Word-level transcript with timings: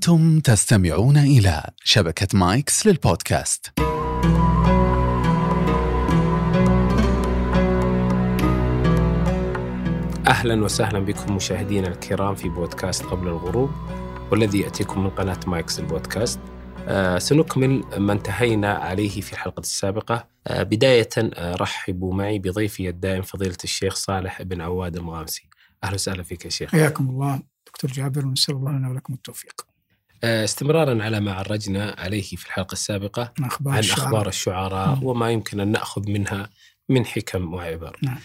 أنتم 0.00 0.40
تستمعون 0.40 1.16
إلى 1.16 1.70
شبكة 1.84 2.38
مايكس 2.38 2.86
للبودكاست. 2.86 3.72
أهلا 10.28 10.64
وسهلا 10.64 10.98
بكم 10.98 11.36
مشاهدينا 11.36 11.88
الكرام 11.88 12.34
في 12.34 12.48
بودكاست 12.48 13.04
قبل 13.04 13.28
الغروب 13.28 13.70
والذي 14.32 14.60
يأتيكم 14.60 15.04
من 15.04 15.10
قناة 15.10 15.40
مايكس 15.46 15.78
البودكاست. 15.80 16.40
آه 16.88 17.18
سنكمل 17.18 17.84
ما 17.96 18.12
انتهينا 18.12 18.72
عليه 18.72 19.20
في 19.20 19.32
الحلقة 19.32 19.60
السابقة. 19.60 20.28
آه 20.46 20.62
بداية 20.62 21.08
آه 21.16 21.54
رحبوا 21.54 22.14
معي 22.14 22.38
بضيفي 22.38 22.88
الدائم 22.88 23.22
فضيلة 23.22 23.58
الشيخ 23.64 23.94
صالح 23.94 24.42
بن 24.42 24.60
عواد 24.60 24.96
المغامسي 24.96 25.48
أهلا 25.84 25.94
وسهلا 25.94 26.22
فيك 26.22 26.44
يا 26.44 26.50
شيخ. 26.50 26.70
حياكم 26.70 27.08
الله 27.08 27.42
دكتور 27.66 27.90
جابر 27.92 28.26
ونسأل 28.26 28.54
الله 28.54 28.72
لنا 28.72 28.90
ولكم 28.90 29.14
التوفيق. 29.14 29.69
استمرارا 30.24 31.02
على 31.04 31.20
ما 31.20 31.32
عرجنا 31.32 31.94
عليه 31.98 32.22
في 32.22 32.46
الحلقة 32.46 32.72
السابقة 32.72 33.32
عن 33.38 33.44
أخبار 33.44 33.72
عن 33.74 33.78
الشعراء. 33.78 34.06
أخبار 34.06 34.28
الشعراء 34.28 34.88
نعم. 34.88 35.04
وما 35.04 35.30
يمكن 35.30 35.60
أن 35.60 35.68
نأخذ 35.72 36.10
منها 36.10 36.50
من 36.88 37.06
حكم 37.06 37.54
وعبر. 37.54 37.96
نعم. 38.02 38.18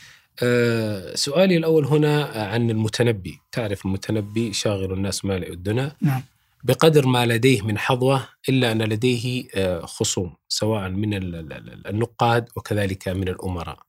آه 0.43 1.15
سؤالي 1.15 1.57
الأول 1.57 1.85
هنا 1.85 2.25
عن 2.25 2.69
المتنبي. 2.69 3.39
تعرف 3.51 3.85
المتنبي 3.85 4.53
شاغل 4.53 4.93
الناس 4.93 5.25
مالئ 5.25 5.53
الدنا 5.53 5.95
نعم. 6.01 6.23
بقدر 6.63 7.07
ما 7.07 7.25
لديه 7.25 7.61
من 7.61 7.77
حظوة 7.77 8.27
إلا 8.49 8.71
أن 8.71 8.81
لديه 8.81 9.47
آه، 9.55 9.85
خصوم 9.85 10.35
سواء 10.49 10.89
من 10.89 11.13
ال- 11.13 11.35
ال- 11.35 11.53
ال- 11.53 11.87
النقاد 11.87 12.49
وكذلك 12.55 13.07
من 13.07 13.27
الأمراء. 13.27 13.79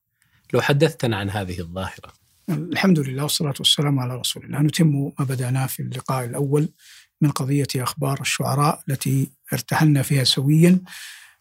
لو 0.54 0.60
حدثتنا 0.60 1.16
عن 1.16 1.30
هذه 1.30 1.60
الظاهرة. 1.60 2.12
الحمد 2.48 2.98
لله 2.98 3.22
والصلاة 3.22 3.54
والسلام 3.58 3.98
على 3.98 4.14
رسول 4.16 4.44
الله 4.44 4.62
نتم 4.62 5.12
ما 5.18 5.24
بدأناه 5.24 5.66
في 5.66 5.80
اللقاء 5.80 6.24
الأول. 6.24 6.68
من 7.20 7.30
قضية 7.30 7.66
أخبار 7.76 8.20
الشعراء 8.20 8.82
التي 8.88 9.30
ارتحلنا 9.52 10.02
فيها 10.02 10.24
سويا 10.24 10.80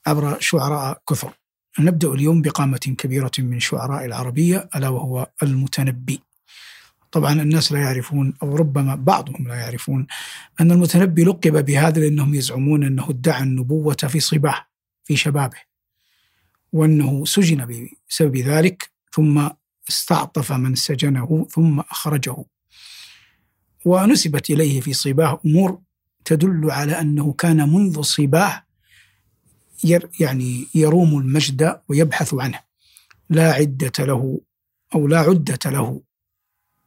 عبر 0.08 0.38
شعراء 0.40 1.02
كثر. 1.10 1.34
نبدأ 1.80 2.14
اليوم 2.14 2.42
بقامة 2.42 2.78
كبيرة 2.78 3.32
من 3.38 3.60
شعراء 3.60 4.06
العربية 4.06 4.70
ألا 4.76 4.90
وهو 4.90 5.28
المتنبي. 5.44 6.22
طبعا 7.12 7.42
الناس 7.42 7.72
لا 7.72 7.80
يعرفون 7.80 8.34
أو 8.44 8.56
ربما 8.56 8.96
بعضهم 8.96 9.48
لا 9.48 9.56
يعرفون 9.56 10.08
أن 10.62 10.72
المتنبي 10.72 11.24
لقب 11.24 11.66
بهذا 11.66 12.00
لأنهم 12.00 12.34
يزعمون 12.34 12.84
أنه 12.84 13.10
ادعى 13.10 13.44
النبوة 13.44 13.96
في 13.96 14.20
صباه 14.20 14.66
في 15.04 15.16
شبابه 15.16 15.58
وأنه 16.74 17.26
سجن 17.26 17.90
بسبب 18.10 18.38
ذلك 18.38 18.92
ثم 19.12 19.50
استعطف 19.90 20.52
من 20.52 20.76
سجنه 20.76 21.48
ثم 21.52 21.80
أخرجه. 21.80 22.36
ونسبت 23.86 24.50
إليه 24.50 24.82
في 24.82 24.94
صباه 24.94 25.40
أمور 25.46 25.80
تدل 26.26 26.72
على 26.72 27.02
أنه 27.02 27.34
كان 27.34 27.70
منذ 27.70 28.02
صباه 28.02 28.64
يعني 30.20 30.68
يروم 30.76 31.20
المجد 31.20 31.82
ويبحث 31.90 32.34
عنه. 32.34 32.60
لا 33.30 33.54
عدة 33.54 33.92
له 34.00 34.42
أو 34.96 35.08
لا 35.08 35.20
عدة 35.20 35.60
له 35.66 36.02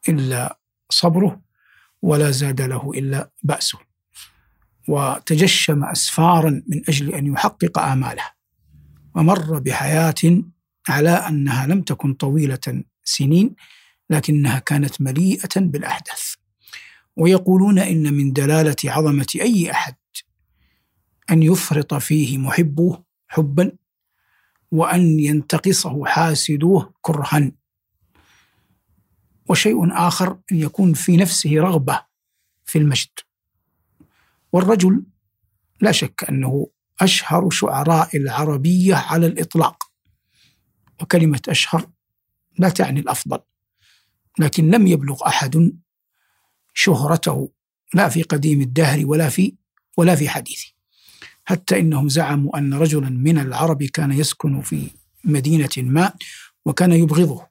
إلا 0.08 0.58
صبره 0.90 1.40
ولا 2.02 2.30
زاد 2.30 2.60
له 2.60 2.90
إلا 2.94 3.30
بأسه. 3.42 3.78
وتجشم 4.88 5.84
أسفارا 5.84 6.62
من 6.68 6.83
أجل 6.88 7.14
أن 7.14 7.27
يحقق 7.33 7.78
آماله. 7.78 8.24
ومر 9.14 9.58
بحياة 9.58 10.42
على 10.88 11.10
أنها 11.10 11.66
لم 11.66 11.83
تكن 11.83 12.14
طويلة 12.14 12.83
سنين 13.05 13.55
لكنها 14.10 14.58
كانت 14.58 15.00
مليئة 15.00 15.48
بالأحداث. 15.56 16.34
ويقولون 17.19 17.78
إن 17.78 18.14
من 18.14 18.33
دلالة 18.33 18.77
عظمة 18.84 19.27
أي 19.41 19.70
أحد 19.70 19.94
أن 21.30 21.42
يفرط 21.42 21.94
فيه 21.94 22.38
محبوه 22.38 23.05
حبا 23.28 23.72
وأن 24.70 25.20
ينتقصه 25.20 26.05
حاسدوه 26.05 26.94
كرها. 27.00 27.52
وشيء 29.46 29.92
آخر 29.92 30.39
أن 30.52 30.56
يكون 30.56 30.95
في 30.95 31.17
نفسه 31.17 31.51
رغبة 31.55 32.05
في 32.64 32.79
المجد. 32.79 33.11
والرجل 34.52 35.05
لا 35.80 35.92
شك 35.92 36.24
أنه 36.29 36.70
أشهر 37.00 37.50
شعراء 37.50 38.17
العربية 38.17 38.95
على 38.95 39.27
الإطلاق. 39.27 39.85
وكلمة 41.00 41.40
أشهر 41.48 41.90
لا 42.58 42.68
تعني 42.68 43.00
الأفضل 43.00 43.39
لكن 44.39 44.70
لم 44.70 44.86
يبلغ 44.86 45.27
أحد 45.27 45.79
شهرته 46.80 47.48
لا 47.94 48.08
في 48.08 48.22
قديم 48.22 48.61
الدهر 48.61 49.06
ولا 49.06 49.28
في 49.28 49.55
ولا 49.96 50.14
في 50.14 50.28
حديثه. 50.28 50.66
حتى 51.44 51.80
إنهم 51.80 52.08
زعموا 52.08 52.58
أن 52.58 52.74
رجلا 52.74 53.08
من 53.08 53.39
العرب 53.39 53.83
كان 53.83 54.12
يسكن 54.12 54.61
في 54.61 54.90
مدينة 55.24 55.70
ما 55.77 56.12
وكان 56.64 56.92
يبغضه. 56.92 57.46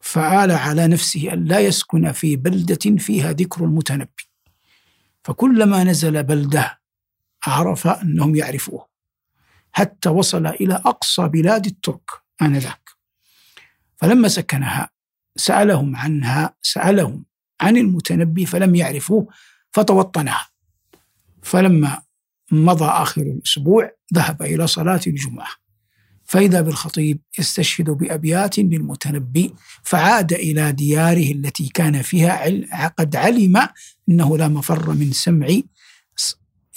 فآل 0.00 0.50
على 0.50 0.86
نفسه 0.88 1.32
أن 1.32 1.44
لا 1.44 1.60
يسكن 1.60 2.12
في 2.12 2.36
بلدة 2.36 2.96
فيها 2.98 3.32
ذكر 3.32 3.64
المتنبي. 3.64 4.28
فكلما 5.24 5.84
نزل 5.84 6.22
بلدة 6.22 6.80
عرف 7.42 7.86
أنهم 7.86 8.36
يعرفوه. 8.36 8.88
حتى 9.72 10.08
وصل 10.08 10.46
إلى 10.46 10.74
أقصى 10.74 11.28
بلاد 11.28 11.66
الترك 11.66 12.10
آنذاك. 12.42 12.90
فلما 13.96 14.28
سكنها 14.28 14.90
سألهم 15.36 15.96
عنها 15.96 16.54
سألهم 16.62 17.27
عن 17.60 17.76
المتنبي 17.76 18.46
فلم 18.46 18.74
يعرفوه 18.74 19.28
فتوطنها 19.72 20.48
فلما 21.42 22.02
مضى 22.52 22.84
آخر 22.84 23.22
الأسبوع 23.22 23.90
ذهب 24.14 24.42
إلى 24.42 24.66
صلاة 24.66 25.00
الجمعة. 25.06 25.48
فإذا 26.24 26.60
بالخطيب 26.60 27.20
يستشهد 27.38 27.90
بأبيات 27.90 28.58
للمتنبي 28.58 29.54
فعاد 29.82 30.32
إلى 30.32 30.72
دياره 30.72 31.32
التي 31.32 31.68
كان 31.68 32.02
فيها 32.02 32.88
قد 32.88 33.16
علم 33.16 33.68
أنه 34.08 34.38
لا 34.38 34.48
مفر 34.48 34.90
من 34.90 35.12
سمع 35.12 35.48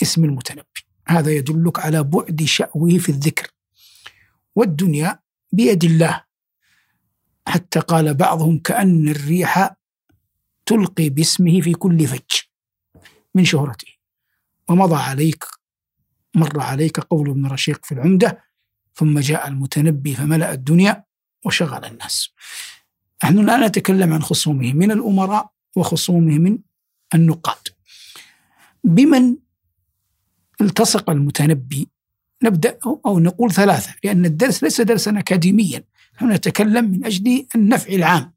اسم 0.01 0.25
المتنبي. 0.25 0.85
هذا 1.07 1.31
يدلك 1.31 1.79
على 1.79 2.03
بعد 2.03 2.43
شأوه 2.43 2.97
في 2.97 3.09
الذكر. 3.09 3.47
والدنيا 4.55 5.19
بيد 5.51 5.83
الله. 5.83 6.23
حتى 7.47 7.79
قال 7.79 8.13
بعضهم 8.13 8.59
كأن 8.59 9.09
الريح 9.09 9.75
تلقي 10.71 11.09
باسمه 11.09 11.61
في 11.61 11.73
كل 11.73 12.07
فج 12.07 12.41
من 13.35 13.45
شهرته. 13.45 13.87
ومضى 14.69 14.95
عليك 14.95 15.45
مر 16.35 16.59
عليك 16.59 16.99
قول 16.99 17.29
ابن 17.29 17.45
رشيق 17.45 17.85
في 17.85 17.91
العمدة 17.91 18.43
ثم 18.95 19.19
جاء 19.19 19.47
المتنبي 19.47 20.15
فملأ 20.15 20.53
الدنيا 20.53 21.03
وشغل 21.45 21.85
الناس. 21.85 22.29
نحن 23.23 23.39
الآن 23.39 23.63
نتكلم 23.63 24.13
عن 24.13 24.21
خصومه 24.21 24.73
من 24.73 24.91
الأمراء 24.91 25.51
وخصومه 25.75 26.37
من 26.37 26.59
النقاد. 27.15 27.67
بمن 28.83 29.35
التصق 30.61 31.09
المتنبي؟ 31.09 31.89
نبدأ 32.43 32.79
أو 33.05 33.19
نقول 33.19 33.51
ثلاثة 33.51 33.95
لأن 34.03 34.25
الدرس 34.25 34.63
ليس 34.63 34.81
درسا 34.81 35.19
أكاديميا. 35.19 35.83
نحن 36.15 36.31
نتكلم 36.31 36.91
من 36.91 37.05
أجل 37.05 37.47
النفع 37.55 37.93
العام. 37.93 38.33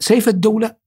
سيف 0.00 0.28
الدولة؟ 0.28 0.85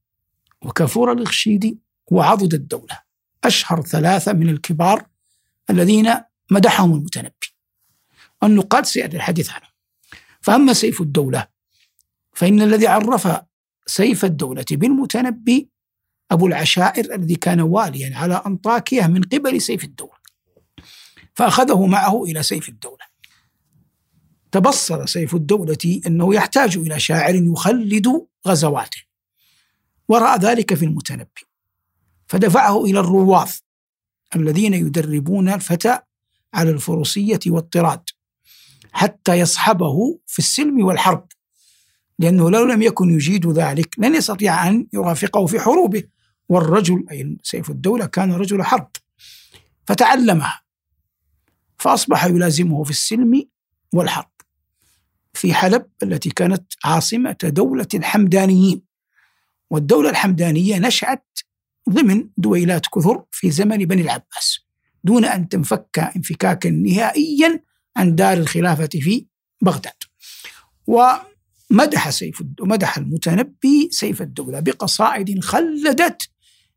وكافور 0.66 1.12
الإخشيدي 1.12 1.80
وعضد 2.12 2.54
الدولة 2.54 3.00
أشهر 3.44 3.82
ثلاثة 3.82 4.34
من 4.34 4.50
الكبار 4.50 5.06
الذين 5.70 6.14
مدحهم 6.52 6.94
المتنبي. 6.94 7.56
النقاد 8.44 8.86
سيأتي 8.86 9.18
الحديث 9.18 9.50
عنه. 9.50 9.68
فأما 10.42 10.74
سيف 10.74 11.02
الدولة 11.02 11.48
فإن 12.34 12.62
الذي 12.62 12.88
عرف 12.88 13.42
سيف 13.86 14.26
الدولة 14.26 14.66
بالمتنبي 14.72 15.70
أبو 16.32 16.48
العشائر 16.48 17.16
الذي 17.16 17.36
كان 17.36 17.62
واليا 17.62 18.18
على 18.18 18.44
أنطاكية 18.46 19.08
من 19.08 19.22
قبل 19.22 19.62
سيف 19.62 19.84
الدولة. 19.84 20.20
فأخذه 21.36 21.86
معه 21.86 22.24
إلى 22.24 22.44
سيف 22.44 22.70
الدولة. 22.70 23.10
تبصر 24.52 25.06
سيف 25.06 25.36
الدولة 25.36 26.02
أنه 26.08 26.36
يحتاج 26.36 26.78
إلى 26.78 27.00
شاعر 27.00 27.36
يخلد 27.36 28.28
غزواته 28.48 29.09
ورأى 30.10 30.38
ذلك 30.40 30.74
في 30.74 30.86
المتنبي. 30.86 31.48
فدفعه 32.28 32.86
إلى 32.86 33.00
الرواظ 33.00 33.52
الذين 34.36 34.74
يدربون 34.74 35.50
الفتى 35.50 36.00
على 36.54 36.72
الفروسية 36.72 37.40
والطراد 37.48 38.02
حتى 38.92 39.40
يصحبه 39.40 40.20
في 40.28 40.40
السلم 40.40 40.86
والحرب 40.86 41.28
لأنه 42.20 42.52
لو 42.52 42.66
لم 42.66 42.82
يكن 42.82 43.10
يجيد 43.10 43.48
ذلك 43.48 44.00
لن 44.00 44.16
يستطيع 44.16 44.68
أن 44.68 44.88
يرافقه 44.94 45.46
في 45.46 45.60
حروبه 45.60 46.04
والرجل 46.50 47.06
أي 47.12 47.38
سيف 47.44 47.70
الدولة 47.70 48.06
كان 48.06 48.32
رجل 48.32 48.64
حرب 48.64 48.90
فتعلمها 49.88 50.62
فأصبح 51.78 52.26
يلازمه 52.26 52.84
في 52.84 52.90
السلم 52.90 53.44
والحرب 53.94 54.32
في 55.34 55.54
حلب 55.54 55.86
التي 56.04 56.30
كانت 56.30 56.74
عاصمة 56.86 57.38
دولة 57.44 57.88
الحمدانيين. 57.94 58.89
والدولة 59.70 60.10
الحمدانية 60.10 60.78
نشأت 60.78 61.40
ضمن 61.90 62.30
دويلات 62.38 62.86
كثر 62.96 63.24
في 63.32 63.52
زمن 63.52 63.78
بني 63.78 64.02
العباس 64.02 64.60
دون 65.04 65.26
أن 65.26 65.50
تنفك 65.50 66.00
انفكاكا 66.16 66.70
نهائيا 66.70 67.64
عن 67.98 68.16
دار 68.16 68.38
الخلافة 68.38 68.88
في 68.88 69.26
بغداد. 69.62 69.94
ومدح 70.88 72.10
سيف 72.10 72.44
ومدح 72.62 72.98
المتنبي 72.98 73.90
سيف 73.92 74.22
الدولة 74.22 74.60
بقصائد 74.60 75.44
خلدت 75.44 76.30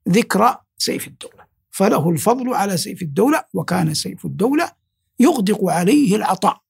ذكرى 0.08 0.58
سيف 0.78 1.06
الدولة. 1.06 1.44
فله 1.70 2.10
الفضل 2.10 2.54
على 2.54 2.76
سيف 2.76 3.02
الدولة 3.02 3.44
وكان 3.54 3.94
سيف 3.94 4.24
الدولة 4.24 4.72
يغدق 5.20 5.64
عليه 5.64 6.16
العطاء 6.16 6.60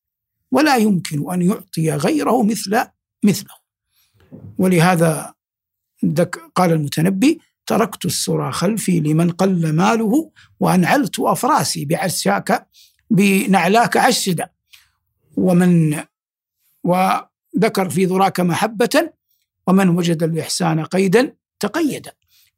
ولا 0.51 0.77
يمكن 0.77 1.33
أن 1.33 1.43
يعطي 1.43 1.91
غيره 1.91 2.43
مثل 2.43 2.85
مثله. 3.25 3.55
ولهذا 4.59 5.35
قال 6.55 6.73
المتنبي 6.73 7.41
تركت 7.67 8.05
السرى 8.05 8.53
خلفي 8.53 9.01
لمن 9.01 9.31
قل 9.31 9.73
ماله 9.73 10.31
وأنعلت 10.61 11.21
أفراسي 11.21 11.85
بعساك 11.85 12.67
بنعلاك 13.11 13.97
عشدا. 13.97 14.49
ومن 15.37 16.03
وذكر 16.85 17.91
في 17.91 18.05
ذراك 18.05 18.41
محبة 18.41 19.11
ومن 19.67 19.89
وجد 19.89 20.23
الإحسان 20.23 20.85
قيدا 20.85 21.35
تقيد 21.61 22.09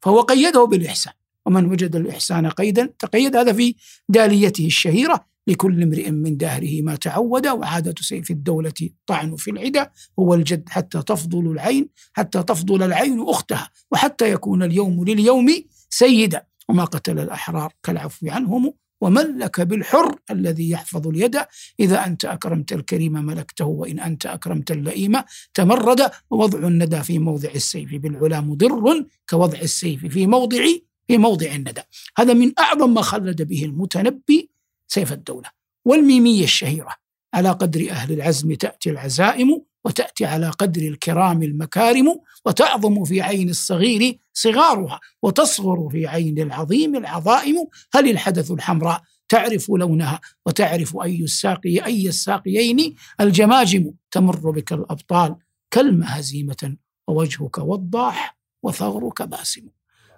فهو 0.01 0.21
قيده 0.21 0.63
بالإحسان. 0.65 1.13
ومن 1.45 1.65
وجد 1.65 1.95
الإحسان 1.95 2.49
قيدا 2.49 2.93
تقيد. 2.99 3.35
هذا 3.35 3.53
في 3.53 3.75
داليته 4.09 4.65
الشهيرة. 4.65 5.25
لكل 5.47 5.83
امرئ 5.83 6.11
من 6.11 6.37
دهره 6.37 6.81
ما 6.81 6.95
تعود 6.95 7.47
وعادة 7.47 7.95
سيف 8.01 8.31
الدولة 8.31 8.73
طعن 9.07 9.35
في 9.35 9.51
العدا 9.51 9.91
هو 10.19 10.33
الجد 10.33 10.69
حتى 10.69 11.01
تفضل 11.01 11.51
العين 11.51 11.89
حتى 12.13 12.43
تفضل 12.43 12.83
العين 12.83 13.21
أختها 13.21 13.69
وحتى 13.91 14.31
يكون 14.31 14.63
اليوم 14.63 15.05
لليوم 15.05 15.47
سيدا. 15.89 16.45
وما 16.69 16.83
قتل 16.83 17.19
الأحرار 17.19 17.73
كالعفو 17.83 18.29
عنهم 18.29 18.73
وملك 19.01 19.61
بالحر 19.61 20.19
الذي 20.31 20.69
يحفظ 20.69 21.07
اليد. 21.07 21.37
إذا 21.79 22.05
أنت 22.05 22.25
أكرمت 22.25 22.73
الكريم 22.73 23.13
ملكته 23.13 23.65
وإن 23.65 23.99
أنت 23.99 24.25
أكرمت 24.25 24.71
اللئيم 24.71 25.13
تمرد. 25.53 26.11
ووضع 26.29 26.67
الندى 26.67 27.03
في 27.03 27.19
موضع 27.19 27.49
السيف 27.55 27.95
بالعلا 27.95 28.41
مضر 28.41 29.05
كوضع 29.29 29.59
السيف 29.59 30.05
في 30.05 30.27
موضع 30.27 30.65
في 31.07 31.17
موضع 31.17 31.55
الندى. 31.55 31.81
هذا 32.17 32.33
من 32.33 32.51
أعظم 32.59 32.93
ما 32.93 33.01
خلد 33.01 33.41
به 33.41 33.65
المتنبي 33.65 34.54
سيف 34.87 35.13
الدولة. 35.13 35.49
والميمية 35.85 36.43
الشهيرة 36.43 36.95
على 37.33 37.49
قدر 37.49 37.89
أهل 37.89 38.13
العزم 38.13 38.53
تأتي 38.53 38.89
العزائم 38.89 39.61
وتأتي 39.85 40.25
على 40.25 40.49
قدر 40.49 40.81
الكرام 40.81 41.43
المكارم 41.43 42.19
وتعظم 42.45 43.03
في 43.03 43.21
عين 43.21 43.49
الصغير 43.49 44.17
صغارها 44.33 44.99
وتصغر 45.21 45.89
في 45.89 46.07
عين 46.07 46.39
العظيم 46.39 46.95
العظائم. 46.95 47.67
هل 47.93 48.09
الحدث 48.09 48.51
الحمراء 48.51 49.01
تعرف 49.29 49.69
لونها 49.69 50.21
وتعرف 50.45 50.97
أي 50.97 51.19
الساقي 51.23 51.85
أي 51.85 52.07
الساقيين؟ 52.07 52.95
الجماجم 53.21 53.93
تمر 54.11 54.51
بك 54.51 54.73
الأبطال 54.73 55.35
كلمة 55.73 56.05
هزيمة 56.05 56.77
ووجهك 57.07 57.57
وضاح 57.57 58.37
وثغرك 58.63 59.21
باسم. 59.21 59.67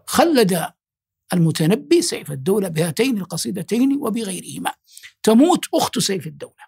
خلد 0.06 0.72
المتنبي 1.33 2.01
سيف 2.01 2.31
الدولة 2.31 2.68
بهاتين 2.68 3.18
القصيدتين 3.18 3.97
وبغيرهما. 4.01 4.71
تموت 5.24 5.65
أخت 5.74 6.00
سيف 6.00 6.27
الدولة. 6.27 6.68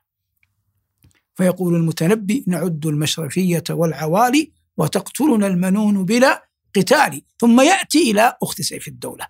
فيقول 1.36 1.76
المتنبي 1.76 2.44
نعد 2.48 2.86
المشرفية 2.86 3.64
والعوالي 3.70 4.52
وتقتلنا 4.78 5.48
المنون 5.48 6.06
بلا 6.06 6.50
قتال. 6.76 7.22
ثم 7.40 7.62
يأتي 7.62 8.12
إلى 8.12 8.38
أخت 8.44 8.62
سيف 8.62 8.88
الدولة. 8.88 9.28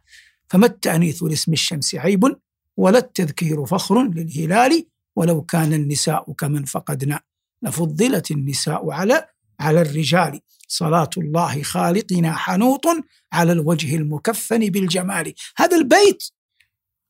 فما 0.50 0.66
التأنيث 0.66 1.24
لاسم 1.24 1.54
الشمس 1.54 1.96
عيب 1.96 2.36
ولا 2.78 2.98
التذكير 2.98 3.66
فخر 3.66 4.04
للهلال 4.04 4.86
ولو 5.16 5.42
كان 5.42 5.74
النساء 5.74 6.34
كمن 6.34 6.66
فقدنا. 6.66 7.20
لفضلت 7.62 8.32
النساء 8.32 8.92
على 8.92 9.28
على 9.60 9.82
الرجال. 9.82 10.40
صلاة 10.68 11.10
الله 11.18 11.64
خالقنا 11.64 12.34
حنوط 12.34 12.86
على 13.34 13.52
الوجه 13.52 13.96
المكفن 13.96 14.60
بالجمال. 14.60 15.34
هذا 15.58 15.78
البيت 15.78 16.24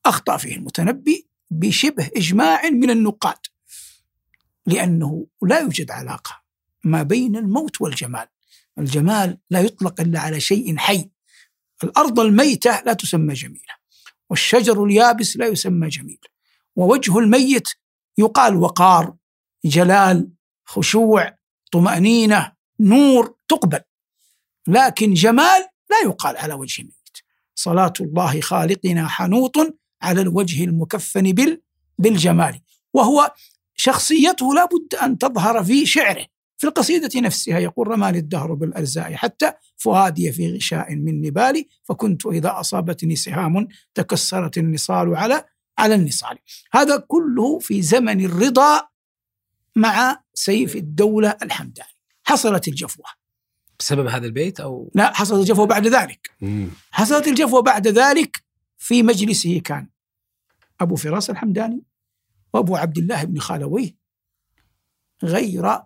أخطأ 0.06 0.36
فيه 0.36 0.56
المتنبي 0.56 1.28
بشبه 1.50 2.10
إجماع 2.16 2.70
من 2.70 2.90
النقاد 2.90 3.38
لأنه 4.66 5.26
لا 5.42 5.58
يوجد 5.60 5.90
علاقة 5.90 6.42
ما 6.84 7.02
بين 7.02 7.36
الموت 7.36 7.80
والجمال. 7.80 8.26
الجمال 8.78 9.38
لا 9.50 9.60
يطلق 9.60 10.00
إلا 10.00 10.20
على 10.20 10.40
شيء 10.40 10.76
حي. 10.76 11.10
الأرض 11.84 12.20
الميتة 12.20 12.82
لا 12.86 12.92
تسمى 12.92 13.34
جميلة 13.34 13.74
والشجر 14.30 14.84
اليابس 14.84 15.36
لا 15.36 15.46
يسمى 15.46 15.88
جميل 15.88 16.18
ووجه 16.76 17.18
الميت 17.18 17.68
يقال 18.18 18.56
وقار 18.56 19.14
جلال 19.64 20.30
خشوع 20.64 21.38
طمأنينة 21.70 22.52
نور 22.80 23.34
تقبل. 23.48 23.80
لكن 24.68 25.14
جمال 25.14 25.66
لا 25.90 25.96
يقال 26.04 26.36
على 26.36 26.54
وجه 26.54 26.82
ميت. 26.82 27.18
صلاة 27.54 27.92
الله 28.00 28.40
خالقنا 28.40 29.08
حنوط 29.08 29.56
على 30.02 30.20
الوجه 30.20 30.64
المكفن 30.64 31.32
بال 31.32 31.62
بالجمال. 31.98 32.60
وهو 32.94 33.34
شخصيته 33.76 34.54
لا 34.54 34.64
بد 34.64 34.94
أن 34.94 35.18
تظهر 35.18 35.64
في 35.64 35.86
شعره 35.86 36.26
في 36.58 36.66
القصيدة 36.66 37.20
نفسها. 37.20 37.58
يقول 37.58 37.88
رماني 37.88 38.18
الدهر 38.18 38.54
بالأرزاء 38.54 39.14
حتى 39.14 39.52
فؤادي 39.76 40.32
في 40.32 40.56
غشاء 40.56 40.94
من 40.94 41.20
نبالي 41.20 41.68
فكنت 41.84 42.26
إذا 42.26 42.60
أصابتني 42.60 43.16
سهام 43.16 43.68
تكسرت 43.94 44.58
النصال 44.58 45.16
على 45.16 45.44
على 45.78 45.94
النصال. 45.94 46.38
هذا 46.72 46.96
كله 46.96 47.58
في 47.58 47.82
زمن 47.82 48.24
الرضا 48.24 48.88
مع 49.76 50.22
سيف 50.40 50.76
الدولة 50.76 51.36
الحمداني. 51.42 51.88
حصلت 52.24 52.68
الجفوة. 52.68 53.04
بسبب 53.78 54.06
هذا 54.06 54.26
البيت 54.26 54.60
أو؟ 54.60 54.90
لا 54.94 55.14
حصلت 55.14 55.40
الجفوة 55.40 55.66
بعد 55.66 55.86
ذلك. 55.86 56.30
مم. 56.40 56.68
حصلت 56.90 57.28
الجفوة 57.28 57.62
بعد 57.62 57.88
ذلك 57.88 58.44
في 58.78 59.02
مجلسه 59.02 59.58
كان 59.58 59.88
أبو 60.80 60.96
فراس 60.96 61.30
الحمداني 61.30 61.82
وأبو 62.54 62.76
عبد 62.76 62.98
الله 62.98 63.24
بن 63.24 63.38
خالويه 63.38 63.96
غير 65.22 65.78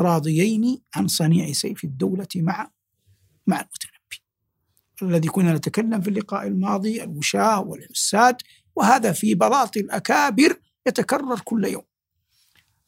راضيين 0.00 0.82
عن 0.94 1.08
صنيع 1.08 1.52
سيف 1.52 1.84
الدولة 1.84 2.28
مع 2.36 2.70
مع 3.46 3.56
المتنبي. 3.60 4.22
الذي 5.02 5.28
كنا 5.28 5.54
نتكلم 5.54 6.00
في 6.00 6.10
اللقاء 6.10 6.46
الماضي 6.46 7.02
الوشاة 7.02 7.60
والحساد 7.60 8.36
وهذا 8.76 9.12
في 9.12 9.34
بلاط 9.34 9.76
الأكابر 9.76 10.60
يتكرر 10.86 11.40
كل 11.40 11.64
يوم. 11.64 11.89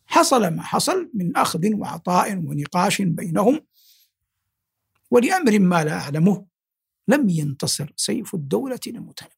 حصل 0.07 0.49
ما 0.49 0.63
حصل 0.63 1.11
من 1.15 1.37
أخذ 1.37 1.75
وعطاء 1.75 2.37
ونقاش 2.37 3.03
بينهم 3.03 3.61
ولأمر 5.11 5.59
ما 5.59 5.85
لا 5.85 5.93
أعلمه 5.93 6.47
لم 7.09 7.29
ينتصر 7.29 7.93
سيف 7.97 8.35
الدولة 8.35 8.81
للمتنبي 8.87 9.33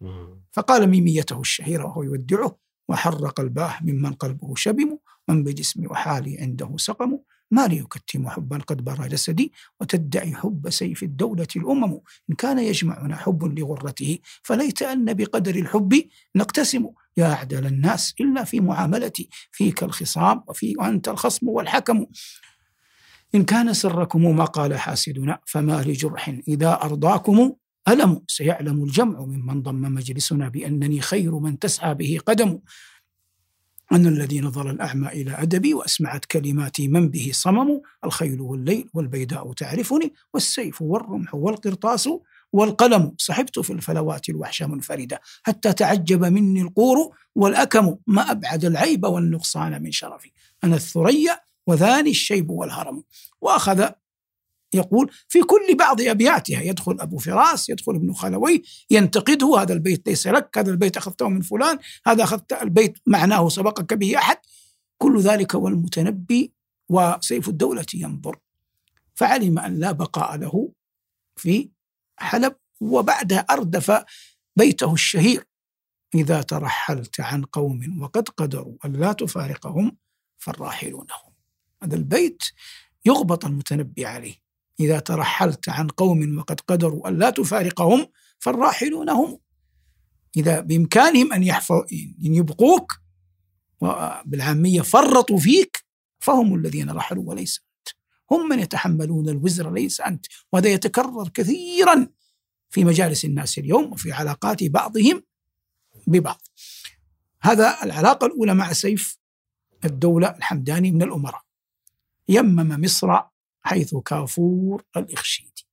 مم. 0.00 0.42
فقال 0.52 0.86
ميميته 0.86 1.40
الشهيرة 1.40 1.84
وهو 1.84 2.02
يودعه 2.02 2.58
وحرق 2.88 3.40
الباه 3.40 3.78
ممن 3.82 4.12
قلبه 4.12 4.54
شبم 4.54 4.98
من 5.28 5.44
بجسمي 5.44 5.86
وحالي 5.86 6.38
عنده 6.38 6.74
سقم 6.76 7.18
ما 7.50 7.66
لي 7.66 7.76
يكتم 7.76 8.28
حبا 8.28 8.58
قد 8.58 8.84
برى 8.84 9.08
جسدي 9.08 9.52
وتدعي 9.80 10.34
حب 10.34 10.70
سيف 10.70 11.02
الدولة 11.02 11.46
الأمم. 11.56 12.00
إن 12.30 12.34
كان 12.34 12.58
يجمعنا 12.58 13.16
حب 13.16 13.58
لغرته 13.58 14.18
فليت 14.42 14.82
أن 14.82 15.14
بقدر 15.14 15.54
الحب 15.54 16.02
نقتسم. 16.36 16.86
يا 17.16 17.32
أعدل 17.32 17.66
الناس 17.66 18.14
إلا 18.20 18.44
في 18.44 18.60
معاملتي 18.60 19.28
فيك 19.52 19.82
الخصام 19.82 20.42
وفي 20.48 20.74
وأنت 20.78 21.08
الخصم 21.08 21.48
والحكم. 21.48 22.06
إن 23.34 23.44
كان 23.44 23.72
سركم 23.72 24.36
ما 24.36 24.44
قال 24.44 24.78
حاسدنا 24.78 25.38
فما 25.46 25.82
لجرح 25.82 26.40
إذا 26.48 26.72
أرضاكم 26.82 27.52
ألم. 27.88 28.22
سيعلم 28.28 28.84
الجمع 28.84 29.20
ممن 29.20 29.62
ضم 29.62 29.82
مجلسنا 29.82 30.48
بأنني 30.48 31.00
خير 31.00 31.38
من 31.38 31.58
تسعى 31.58 31.94
به 31.94 32.18
قدم. 32.26 32.58
أن 33.92 34.06
الذي 34.06 34.40
نظر 34.40 34.70
الأعمى 34.70 35.08
إلى 35.08 35.30
أدبي 35.30 35.74
وأسمعت 35.74 36.24
كلماتي 36.24 36.88
من 36.88 37.08
به 37.08 37.30
صمم 37.34 37.80
الخيل 38.04 38.40
والليل 38.40 38.90
والبيداء 38.94 39.52
تعرفني 39.52 40.12
والسيف 40.34 40.82
والرمح 40.82 41.34
والقرطاس 41.34 42.08
والقلم. 42.52 43.14
صحبت 43.18 43.58
في 43.58 43.72
الفلوات 43.72 44.28
الوحش 44.28 44.62
منفردة 44.62 45.20
حتى 45.42 45.72
تعجب 45.72 46.24
مني 46.24 46.62
القور 46.62 47.16
والأكم. 47.34 47.96
ما 48.06 48.30
أبعد 48.30 48.64
العيب 48.64 49.04
والنقصان 49.04 49.82
من 49.82 49.92
شرفي. 49.92 50.32
أنا 50.64 50.76
الثريا 50.76 51.40
وذاني 51.66 52.10
الشيب 52.10 52.50
والهرم. 52.50 53.02
وأخذ 53.40 53.90
يقول 54.74 55.10
في 55.28 55.42
كل 55.42 55.76
بعض 55.78 56.00
أبياتها 56.00 56.62
يدخل 56.62 56.96
أبو 57.00 57.18
فراس 57.18 57.68
يدخل 57.68 57.94
ابن 57.94 58.12
خلوي 58.12 58.62
ينتقده 58.90 59.58
هذا 59.58 59.72
البيت 59.72 60.08
ليس 60.08 60.26
لك 60.26 60.58
هذا 60.58 60.70
البيت 60.70 60.96
أخذته 60.96 61.28
من 61.28 61.40
فلان 61.40 61.78
هذا 62.06 62.24
أخذت 62.24 62.52
البيت 62.52 62.98
معناه 63.06 63.48
سبقك 63.48 63.94
به 63.94 64.18
أحد. 64.18 64.36
كل 64.98 65.20
ذلك 65.20 65.54
والمتنبي 65.54 66.52
وسيف 66.88 67.48
الدولة 67.48 67.86
ينظر. 67.94 68.38
فعلم 69.14 69.58
أن 69.58 69.78
لا 69.78 69.92
بقاء 69.92 70.36
له 70.36 70.72
في 71.36 71.70
حلب 72.18 72.56
وبعدها 72.80 73.38
أردف 73.38 74.04
بيته 74.56 74.92
الشهير. 74.92 75.44
إذا 76.14 76.42
ترحلت 76.42 77.20
عن 77.20 77.44
قوم 77.44 78.02
وقد 78.02 78.28
قدروا 78.28 78.76
أن 78.84 78.92
لا 78.92 79.12
تفارقهم 79.12 79.96
فالراحلون 80.38 81.06
هم. 81.10 81.32
هذا 81.82 81.96
البيت 81.96 82.42
يغبط 83.04 83.44
المتنبي 83.44 84.06
عليه. 84.06 84.45
إذا 84.80 84.98
ترحلت 84.98 85.68
عن 85.68 85.88
قوم 85.88 86.38
وقد 86.38 86.60
قدروا 86.60 87.08
أن 87.08 87.18
لا 87.18 87.30
تفارقهم 87.30 88.06
فالراحلون 88.38 89.10
هم. 89.10 89.38
إذا 90.36 90.60
بإمكانهم 90.60 91.32
أن 91.32 91.42
يحفظ 91.42 91.82
أن 92.24 92.34
يبقوك 92.34 92.92
وبالعامية 93.80 94.82
فرطوا 94.82 95.38
فيك 95.38 95.84
فهم 96.18 96.54
الذين 96.54 96.90
رحلوا 96.90 97.24
وليس 97.24 97.60
أنت. 97.60 97.96
هم 98.30 98.48
من 98.48 98.58
يتحملون 98.58 99.28
الوزر 99.28 99.72
ليس 99.72 100.00
أنت. 100.00 100.26
وهذا 100.52 100.68
يتكرر 100.68 101.28
كثيرا 101.28 102.08
في 102.70 102.84
مجالس 102.84 103.24
الناس 103.24 103.58
اليوم 103.58 103.92
وفي 103.92 104.12
علاقات 104.12 104.64
بعضهم 104.64 105.22
ببعض. 106.06 106.42
هذا 107.40 107.76
العلاقة 107.82 108.26
الأولى 108.26 108.54
مع 108.54 108.72
سيف 108.72 109.18
الدولة 109.84 110.28
الحمداني 110.28 110.92
من 110.92 111.02
الأمراء. 111.02 111.42
يمم 112.28 112.80
مصر 112.80 113.20
حيث 113.66 113.94
كافور 113.94 114.84
الإخشيدي 114.96 115.66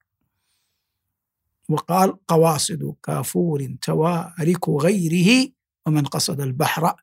وقال 1.70 2.26
قواصد 2.28 2.96
كافور 3.04 3.76
توارك 3.82 4.70
غيره 4.70 5.52
ومن 5.86 6.06
قصد 6.06 6.42
البحر 6.42 6.96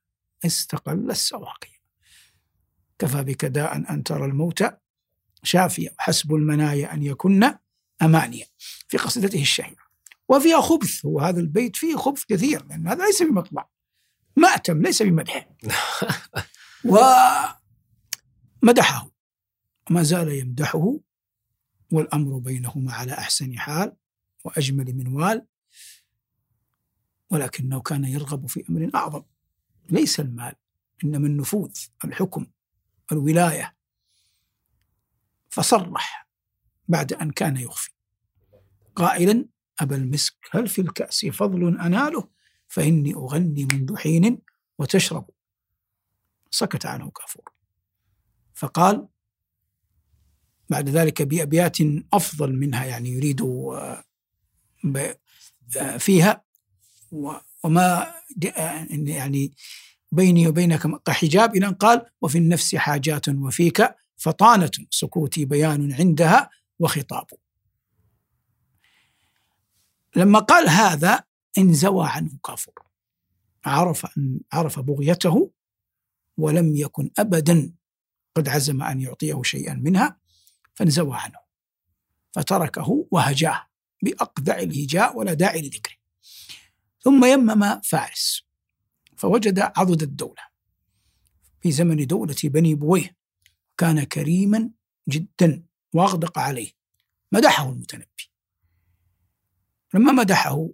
استقل 0.46 1.10
السواقي. 1.10 1.70
كفى 2.98 3.22
بك 3.22 3.44
داء 3.44 3.76
أن 3.76 4.02
ترى 4.02 4.24
الموت 4.24 4.64
شافيا 5.42 5.94
وحسب 5.98 6.34
المنايا 6.34 6.94
أن 6.94 7.02
يكن 7.02 7.54
أمانيا. 8.02 8.46
في 8.88 8.96
قصيدته 8.96 9.42
الشهيرة. 9.42 9.90
وفيها 10.28 10.60
خبث 10.60 11.06
هو 11.06 11.20
هذا 11.20 11.40
البيت 11.40 11.76
فيه 11.76 11.96
خبث 11.96 12.24
كثير 12.24 12.64
لأن 12.66 12.88
هذا 12.88 13.04
ليس 13.04 13.22
بمطلع 13.22 13.68
مأتم 14.36 14.82
ليس 14.82 15.02
بمدح. 15.02 15.48
ومدحه. 18.62 19.10
ما 19.90 20.02
زال 20.02 20.28
يمدحه 20.28 20.98
والأمر 21.92 22.38
بينهما 22.38 22.92
على 22.92 23.12
أحسن 23.12 23.58
حال 23.58 23.96
وأجمل 24.44 24.94
منوال 24.94 25.46
ولكنه 27.30 27.80
كان 27.80 28.04
يرغب 28.04 28.46
في 28.46 28.64
أمر 28.70 28.90
أعظم 28.94 29.22
ليس 29.90 30.20
المال 30.20 30.54
إنما 31.04 31.26
النفوذ 31.26 31.72
الحكم 32.04 32.46
الولاية. 33.12 33.76
فصرح 35.48 36.28
بعد 36.88 37.12
أن 37.12 37.30
كان 37.30 37.56
يخفي. 37.56 37.90
قائلا 38.94 39.48
أبا 39.80 39.96
المسك 39.96 40.36
هل 40.50 40.68
في 40.68 40.80
الكأس 40.80 41.26
فضل 41.26 41.78
أناله؟ 41.78 42.28
فإني 42.68 43.14
أغني 43.14 43.68
منذ 43.72 43.96
حين 43.96 44.38
وتشرب. 44.78 45.30
سكت 46.50 46.86
عنه 46.86 47.10
كافور. 47.10 47.52
فقال 48.54 49.08
بعد 50.70 50.88
ذلك 50.88 51.22
بأبيات 51.22 51.76
أفضل 52.12 52.56
منها 52.56 52.84
يعني 52.84 53.10
يريد 53.10 53.42
آه، 53.42 54.04
آه، 55.76 55.96
فيها. 55.96 56.44
وما 57.64 58.14
يعني 58.90 59.52
بيني 60.12 60.48
وبينك 60.48 61.02
كحجاب 61.02 61.56
إلى 61.56 61.66
قال 61.66 62.06
وفي 62.20 62.38
النفس 62.38 62.74
حاجات 62.74 63.28
وفيك 63.28 63.94
فطانة 64.16 64.70
سكوتي 64.90 65.44
بيان 65.44 65.92
عندها 65.92 66.50
وخطاب. 66.78 67.26
لما 70.16 70.38
قال 70.38 70.68
هذا 70.68 71.24
انزوى 71.58 72.08
عنه 72.08 72.30
كافر 72.44 72.72
عرف 73.64 74.06
أن 74.18 74.40
عرف 74.52 74.80
بغيته 74.80 75.50
ولم 76.36 76.76
يكن 76.76 77.10
أبدا. 77.18 77.72
قد 78.34 78.48
عزم 78.48 78.82
أن 78.82 79.00
يعطيه 79.00 79.42
شيئا 79.42 79.74
منها. 79.74 80.20
فانزوى 80.80 81.16
عنه. 81.16 81.38
فتركه 82.32 83.08
وهجاه 83.10 83.66
بأقذع 84.02 84.58
الهجاء 84.58 85.16
ولا 85.16 85.34
داعي 85.34 85.62
لذكره. 85.62 85.94
ثم 87.00 87.24
يمم 87.24 87.80
فارس 87.80 88.42
فوجد 89.16 89.58
عضد 89.58 90.02
الدولة. 90.02 90.42
في 91.60 91.72
زمن 91.72 92.06
دولة 92.06 92.36
بني 92.44 92.74
بويه 92.74 93.16
كان 93.78 94.04
كريما 94.04 94.70
جدا 95.08 95.64
واغدق 95.92 96.38
عليه. 96.38 96.72
مدحه 97.32 97.70
المتنبي. 97.70 98.32
لما 99.94 100.12
مدحه 100.12 100.68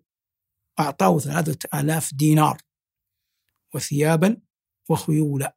أعطاه 0.79 1.19
ثلاثة 1.19 1.81
آلاف 1.81 2.15
دينار 2.15 2.63
وثيابا 3.75 4.37
وخيولا. 4.89 5.56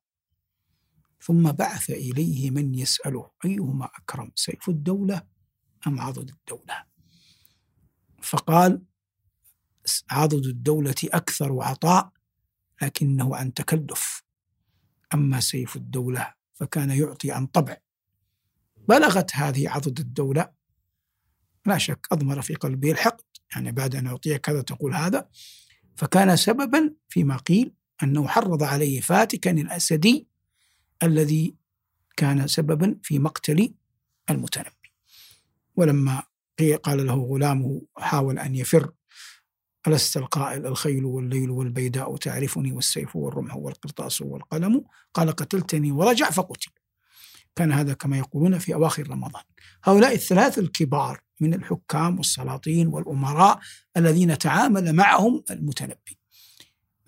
ثم 1.21 1.51
بعث 1.51 1.89
إليه 1.89 2.51
من 2.51 2.75
يسأله 2.75 3.31
أيهما 3.45 3.85
أكرم 3.85 4.31
سيف 4.35 4.69
الدولة 4.69 5.21
أم 5.87 5.99
عضد 5.99 6.29
الدولة؟ 6.29 6.83
فقال 8.21 8.81
عضد 10.11 10.45
الدولة 10.45 10.95
أكثر 11.03 11.61
عطاء 11.61 12.11
لكنه 12.81 13.35
عن 13.35 13.53
تكلف. 13.53 14.23
أما 15.13 15.39
سيف 15.39 15.75
الدولة 15.75 16.33
فكان 16.53 16.89
يعطي 16.89 17.31
عن 17.31 17.47
طبع. 17.47 17.77
بلغت 18.77 19.35
هذه 19.35 19.69
عضد 19.69 19.99
الدولة. 19.99 20.51
لا 21.65 21.77
شك 21.77 22.07
أضمر 22.11 22.41
في 22.41 22.55
قلبه 22.55 22.91
الحقد. 22.91 23.23
يعني 23.55 23.71
بعد 23.71 23.95
أن 23.95 24.07
أعطيك 24.07 24.41
كذا 24.41 24.61
تقول 24.61 24.95
هذا. 24.95 25.29
فكان 25.95 26.35
سببا 26.35 26.93
فيما 27.09 27.37
قيل 27.37 27.73
أنه 28.03 28.27
حرض 28.27 28.63
عليه 28.63 29.01
فاتكا 29.01 29.51
الأسدي 29.51 30.28
الذي 31.03 31.55
كان 32.17 32.47
سببا 32.47 32.95
في 33.03 33.19
مقتل 33.19 33.73
المتنبي. 34.29 34.93
ولما 35.75 36.23
قال 36.83 37.07
له 37.07 37.15
غلامه 37.15 37.81
حاول 37.97 38.39
أن 38.39 38.55
يفر 38.55 38.91
ألست 39.87 40.17
القائل 40.17 40.65
الخيل 40.65 41.05
والليل 41.05 41.49
والبيداء 41.49 42.17
تعرفني 42.17 42.71
والسيف 42.71 43.15
والرمح 43.15 43.55
والقرطاس 43.55 44.21
والقلم؟ 44.21 44.83
قال 45.13 45.31
قتلتني 45.31 45.91
ورجع 45.91 46.29
فقتل. 46.29 46.71
كان 47.55 47.71
هذا 47.71 47.93
كما 47.93 48.17
يقولون 48.17 48.59
في 48.59 48.73
أواخر 48.73 49.09
رمضان. 49.09 49.43
هؤلاء 49.83 50.13
الثلاث 50.13 50.59
الكبار 50.59 51.21
من 51.39 51.53
الحكام 51.53 52.17
والسلاطين 52.17 52.87
والأمراء 52.87 53.59
الذين 53.97 54.37
تعامل 54.37 54.93
معهم 54.93 55.43
المتنبي. 55.51 56.19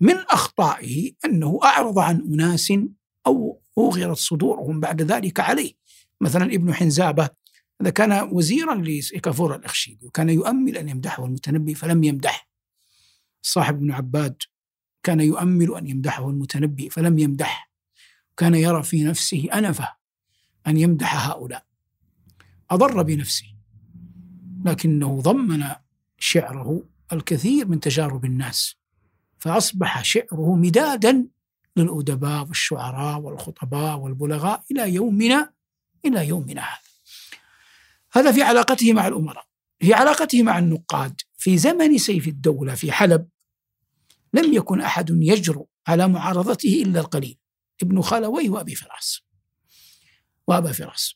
من 0.00 0.14
أخطائه 0.14 1.12
أنه 1.24 1.60
أعرض 1.64 1.98
عن 1.98 2.20
أناس 2.20 2.72
أو 3.26 3.61
أوغرت 3.78 4.16
صدورهم 4.16 4.80
بعد 4.80 5.02
ذلك 5.02 5.40
عليه. 5.40 5.72
مثلا 6.20 6.44
ابن 6.44 6.74
حنزابة 6.74 7.28
هذا 7.80 7.90
كان 7.90 8.28
وزيرا 8.32 8.74
لكفور 9.14 9.54
الأخشيد 9.54 10.04
وكان 10.04 10.28
يؤمل 10.28 10.76
أن 10.76 10.88
يمدحه 10.88 11.24
المتنبي 11.24 11.74
فلم 11.74 12.04
يمدح 12.04 12.48
صاحب 13.42 13.74
ابن 13.74 13.92
عباد 13.92 14.36
كان 15.02 15.20
يؤمل 15.20 15.74
أن 15.74 15.86
يمدحه 15.86 16.30
المتنبي 16.30 16.90
فلم 16.90 17.18
يمدح 17.18 17.70
كان 18.36 18.54
يرى 18.54 18.82
في 18.82 19.04
نفسه 19.04 19.48
أنفة 19.54 19.88
أن 20.66 20.76
يمدح 20.76 21.28
هؤلاء. 21.28 21.64
أضر 22.70 23.02
بنفسه 23.02 23.46
لكنه 24.64 25.20
ضمن 25.20 25.64
شعره 26.18 26.82
الكثير 27.12 27.68
من 27.68 27.80
تجارب 27.80 28.24
الناس 28.24 28.76
فأصبح 29.38 30.02
شعره 30.02 30.56
مدادا 30.56 31.26
للأدباء 31.76 32.46
والشعراء 32.48 33.20
والخطباء 33.20 33.98
والبلغاء 33.98 34.64
إلى 34.70 34.94
يومنا 34.94 35.52
إلى 36.04 36.28
يومنا 36.28 36.62
هذا. 36.62 36.78
هذا 38.12 38.32
في 38.32 38.42
علاقته 38.42 38.92
مع 38.92 39.08
الأمراء 39.08 39.46
في 39.80 39.94
علاقته 39.94 40.42
مع 40.42 40.58
النقاد 40.58 41.20
في 41.36 41.58
زمن 41.58 41.98
سيف 41.98 42.28
الدولة 42.28 42.74
في 42.74 42.92
حلب. 42.92 43.28
لم 44.34 44.52
يكن 44.52 44.80
أحد 44.80 45.10
يجرؤ 45.10 45.66
على 45.86 46.08
معارضته 46.08 46.82
إلا 46.82 47.00
القليل 47.00 47.38
ابن 47.82 48.02
خالويه 48.02 48.50
وأبي 48.50 48.74
فراس. 48.74 49.22
وأبا 50.46 50.72
فراس. 50.72 51.14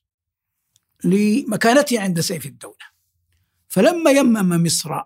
لمكانته 1.04 2.00
عند 2.00 2.20
سيف 2.20 2.46
الدولة. 2.46 2.86
فلما 3.68 4.10
يمم 4.10 4.64
مصر 4.64 5.02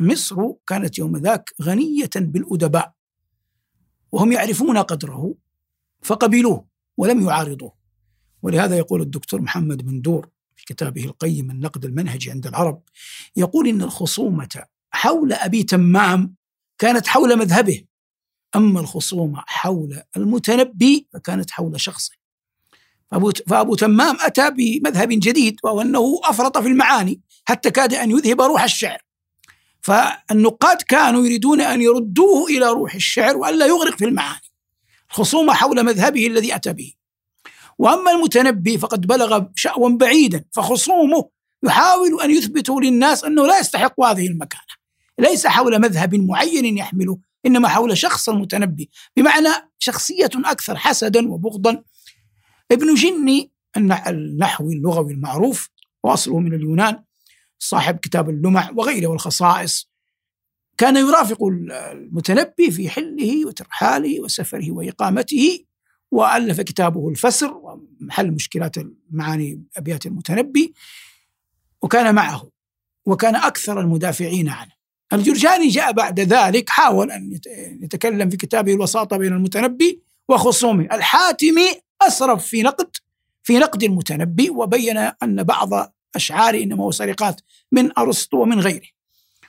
مصر 0.00 0.36
كانت 0.66 0.98
يوم 0.98 1.16
ذاك 1.16 1.54
غنية 1.62 2.10
بالأدباء. 2.16 2.94
وهم 4.12 4.32
يعرفون 4.32 4.78
قدره 4.78 5.34
فقبلوه 6.02 6.66
ولم 6.96 7.28
يعارضوه. 7.28 7.72
ولهذا 8.42 8.76
يقول 8.76 9.00
الدكتور 9.02 9.40
محمد 9.40 9.84
بن 9.84 10.00
دور 10.00 10.28
في 10.56 10.64
كتابه 10.64 11.04
القيم 11.04 11.50
النقد 11.50 11.84
المنهجي 11.84 12.30
عند 12.30 12.46
العرب 12.46 12.82
يقول 13.36 13.68
إن 13.68 13.82
الخصومة 13.82 14.64
حول 14.90 15.32
أبي 15.32 15.62
تمام 15.62 16.34
كانت 16.78 17.06
حول 17.06 17.38
مذهبه 17.38 17.84
أما 18.56 18.80
الخصومة 18.80 19.42
حول 19.46 20.02
المتنبي 20.16 21.08
فكانت 21.12 21.50
حول 21.50 21.80
شخصه. 21.80 22.12
فأبو, 23.10 23.32
فأبو 23.46 23.74
تمام 23.74 24.16
أتى 24.20 24.50
بمذهب 24.50 25.08
جديد 25.08 25.56
وهو 25.64 25.80
أنه 25.80 26.20
أفرط 26.24 26.58
في 26.58 26.68
المعاني 26.68 27.20
حتى 27.44 27.70
كاد 27.70 27.94
أن 27.94 28.10
يذهب 28.10 28.40
روح 28.40 28.62
الشعر. 28.62 28.98
فالنقاد 29.82 30.82
كانوا 30.82 31.24
يريدون 31.24 31.60
أن 31.60 31.82
يردوه 31.82 32.46
إلى 32.46 32.66
روح 32.66 32.94
الشعر 32.94 33.36
وألا 33.36 33.66
يغرق 33.66 33.96
في 33.98 34.04
المعاني 34.04 34.50
الخصومة 35.10 35.52
حول 35.52 35.84
مذهبه 35.84 36.26
الذي 36.26 36.54
أتى 36.54 36.72
به. 36.72 36.92
وأما 37.78 38.10
المتنبي 38.10 38.78
فقد 38.78 39.06
بلغ 39.06 39.44
شأوا 39.54 39.88
بعيدا 39.88 40.44
فخصومه 40.52 41.28
يحاول 41.62 42.20
أن 42.22 42.30
يثبتوا 42.30 42.80
للناس 42.80 43.24
أنه 43.24 43.46
لا 43.46 43.60
يستحق 43.60 44.00
هذه 44.00 44.26
المكانة. 44.26 44.80
ليس 45.18 45.46
حول 45.46 45.80
مذهب 45.80 46.14
معين 46.14 46.78
يحمله 46.78 47.18
إنما 47.46 47.68
حول 47.68 47.98
شخص 47.98 48.28
المتنبي. 48.28 48.90
بمعنى 49.16 49.48
شخصية 49.78 50.30
أكثر 50.34 50.76
حسدا 50.76 51.28
وبغضا. 51.28 51.82
ابن 52.72 52.94
جني 52.94 53.52
النحوي 53.76 54.74
اللغوي 54.74 55.12
المعروف 55.12 55.70
وأصله 56.04 56.38
من 56.38 56.54
اليونان 56.54 57.02
صاحب 57.60 57.96
كتاب 57.98 58.30
اللمع 58.30 58.70
وغيره 58.76 59.06
والخصائص. 59.06 59.90
كان 60.78 60.96
يرافق 60.96 61.44
المتنبي 61.44 62.70
في 62.70 62.88
حله 62.88 63.46
وترحاله 63.46 64.20
وسفره 64.20 64.70
وإقامته 64.70 65.64
وألف 66.10 66.60
كتابه 66.60 67.08
الفسر 67.08 67.52
ومحل 67.52 68.30
مشكلات 68.30 68.76
المعاني 68.78 69.62
أبيات 69.76 70.06
المتنبي 70.06 70.74
وكان 71.82 72.14
معه 72.14 72.50
وكان 73.06 73.36
أكثر 73.36 73.80
المدافعين 73.80 74.48
عنه. 74.48 74.70
الجرجاني 75.12 75.68
جاء 75.68 75.92
بعد 75.92 76.20
ذلك 76.20 76.70
حاول 76.70 77.10
أن 77.10 77.40
يتكلم 77.82 78.30
في 78.30 78.36
كتابه 78.36 78.74
الوساطة 78.74 79.16
بين 79.16 79.32
المتنبي 79.32 80.02
وخصومه. 80.28 80.88
الحاتمي 80.92 81.68
أسرف 82.02 82.46
في 82.46 82.62
نقد 82.62 82.96
في 83.42 83.58
نقد 83.58 83.82
المتنبي 83.82 84.50
وبين 84.50 84.96
أن 84.96 85.42
بعض 85.42 85.94
أشعاره 86.16 86.62
إنما 86.62 86.84
هو 86.84 86.90
سرقات 86.90 87.40
من 87.72 87.98
أرسطو 87.98 88.42
ومن 88.42 88.60
غيره. 88.60 88.88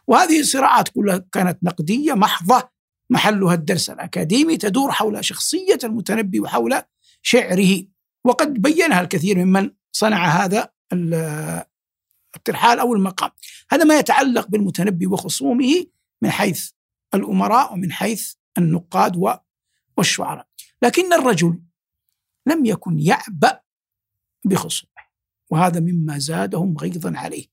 وهذه 0.08 0.40
الصراعات 0.40 0.90
كلها 0.90 1.26
كانت 1.32 1.64
نقدية 1.64 2.14
محضة 2.14 2.70
محلها 3.10 3.54
الدرس 3.54 3.90
الأكاديمي 3.90 4.58
تدور 4.58 4.92
حول 4.92 5.26
شخصية 5.26 5.80
المتنبي 5.84 6.40
وحول 6.40 6.82
شعره. 7.22 7.84
وقد 8.24 8.54
بينها 8.54 9.02
الكثير 9.02 9.46
ممن 9.46 9.72
صنع 9.92 10.26
هذا 10.26 10.70
الترحال 12.36 12.80
أو 12.80 12.94
المقام. 12.94 13.32
هذا 13.72 13.84
ما 13.84 14.00
يتعلق 14.00 14.48
بالمتنبي 14.48 15.08
وخصومه 15.08 15.86
من 16.22 16.32
حيث 16.32 16.72
الأمراء 17.14 17.74
ومن 17.74 17.92
حيث 17.92 18.34
النقاد 18.58 19.42
والشعراء. 19.98 20.48
لكن 20.82 21.14
الرجل 21.14 21.60
لم 22.46 22.66
يكن 22.66 23.00
يعبأ 23.00 23.60
بخصومه. 24.46 24.91
وهذا 25.52 25.80
مما 25.80 26.18
زادهم 26.18 26.78
غيظا 26.78 27.18
عليه. 27.18 27.46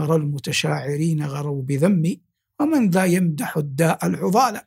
أرى 0.00 0.16
المتشاعرين 0.16 1.26
غروا 1.26 1.62
بذمي 1.62 2.20
ومن 2.60 2.90
ذا 2.90 3.04
يمدح 3.04 3.56
الداء 3.56 4.06
العضال 4.06 4.60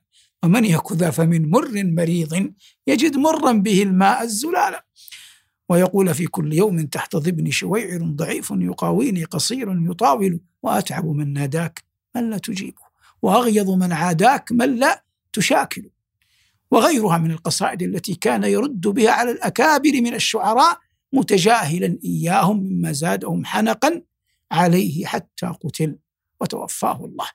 ومن 0.43 0.65
يك 0.65 0.91
ذا 0.91 1.09
فمن 1.09 1.49
مر 1.49 1.83
مريض 1.83 2.53
يجد 2.87 3.17
مرا 3.17 3.51
به 3.51 3.83
الماء 3.83 4.23
الزلال 4.23 4.75
ويقول 5.69 6.13
في 6.13 6.27
كل 6.27 6.53
يوم 6.53 6.85
تحت 6.85 7.15
ضبن 7.15 7.51
شويعر 7.51 8.03
ضعيف 8.03 8.53
يقاويني 8.55 9.23
قصير 9.23 9.91
يطاول 9.91 10.39
وأتعب 10.63 11.05
من 11.05 11.33
ناداك 11.33 11.83
من 12.15 12.29
لا 12.29 12.37
تجيبه 12.37 12.81
وأغيظ 13.21 13.69
من 13.69 13.91
عاداك 13.91 14.51
من 14.51 14.75
لا 14.75 15.03
تشاكل. 15.33 15.89
وغيرها 16.71 17.17
من 17.17 17.31
القصائد 17.31 17.81
التي 17.81 18.15
كان 18.15 18.43
يرد 18.43 18.81
بها 18.81 19.11
على 19.11 19.31
الأكابر 19.31 20.01
من 20.01 20.13
الشعراء 20.13 20.79
متجاهلا 21.13 21.99
إياهم 22.03 22.63
مما 22.63 22.91
زادهم 22.91 23.45
حنقا 23.45 24.01
عليه 24.51 25.05
حتى 25.05 25.45
قتل 25.45 25.97
وتوفاه 26.41 27.05
الله. 27.05 27.27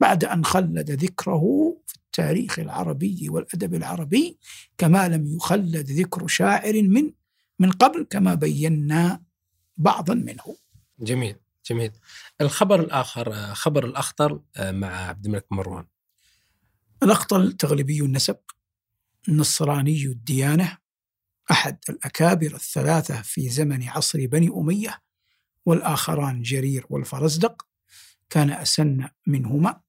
بعد 0.00 0.24
أن 0.24 0.44
خلد 0.44 0.90
ذكره 0.90 1.76
في 1.86 1.94
التاريخ 1.96 2.58
العربي 2.58 3.28
والأدب 3.28 3.74
العربي 3.74 4.38
كما 4.78 5.08
لم 5.08 5.36
يخلد 5.36 5.90
ذكر 5.90 6.26
شاعر 6.26 6.82
من 6.82 7.12
من 7.58 7.70
قبل 7.70 8.06
كما 8.10 8.34
بينا 8.34 9.22
بعضا 9.76 10.14
منه. 10.14 10.56
جميل 10.98 11.36
جميل. 11.66 11.92
الخبر 12.40 12.80
الآخر 12.80 13.54
خبر 13.54 13.86
الأخطر 13.86 14.40
مع 14.60 15.08
عبد 15.08 15.26
الملك 15.26 15.46
مروان. 15.50 15.86
الأخطل 17.02 17.52
تغلبي 17.52 18.00
النسب 18.00 18.36
نصراني 19.28 20.04
الديانة 20.04 20.78
أحد 21.50 21.78
الأكابر 21.88 22.54
الثلاثة 22.54 23.22
في 23.22 23.48
زمن 23.48 23.88
عصر 23.88 24.26
بني 24.26 24.48
أمية 24.48 25.02
والآخران 25.66 26.42
جرير 26.42 26.86
والفرزدق 26.90 27.66
كان 28.30 28.50
أسن 28.50 29.08
منهما. 29.26 29.80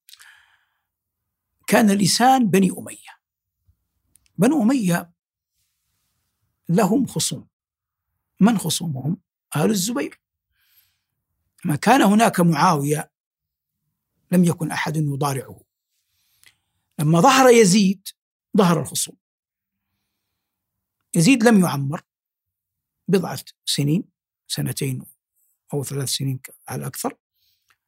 كان 1.67 1.91
لسان 1.91 2.49
بني 2.49 2.71
أمية. 2.77 3.21
بنو 4.37 4.63
أمية 4.63 5.11
لهم 6.69 7.05
خصوم. 7.05 7.47
من 8.39 8.57
خصومهم؟ 8.57 9.17
آل 9.55 9.69
الزبير. 9.69 10.21
ما 11.65 11.75
كان 11.75 12.01
هناك 12.01 12.39
معاوية 12.39 13.11
لم 14.31 14.43
يكن 14.43 14.71
أحد 14.71 14.97
يضارعه. 14.97 15.61
لما 16.99 17.21
ظهر 17.21 17.49
يزيد 17.49 18.07
ظهر 18.57 18.79
الخصوم. 18.79 19.20
يزيد 21.15 21.43
لم 21.43 21.59
يعمر 21.59 22.01
بضعة 23.07 23.43
سنين 23.65 24.03
سنتين 24.47 25.05
أو 25.73 25.83
ثلاث 25.83 26.09
سنين 26.09 26.39
على 26.67 26.81
الأكثر. 26.81 27.17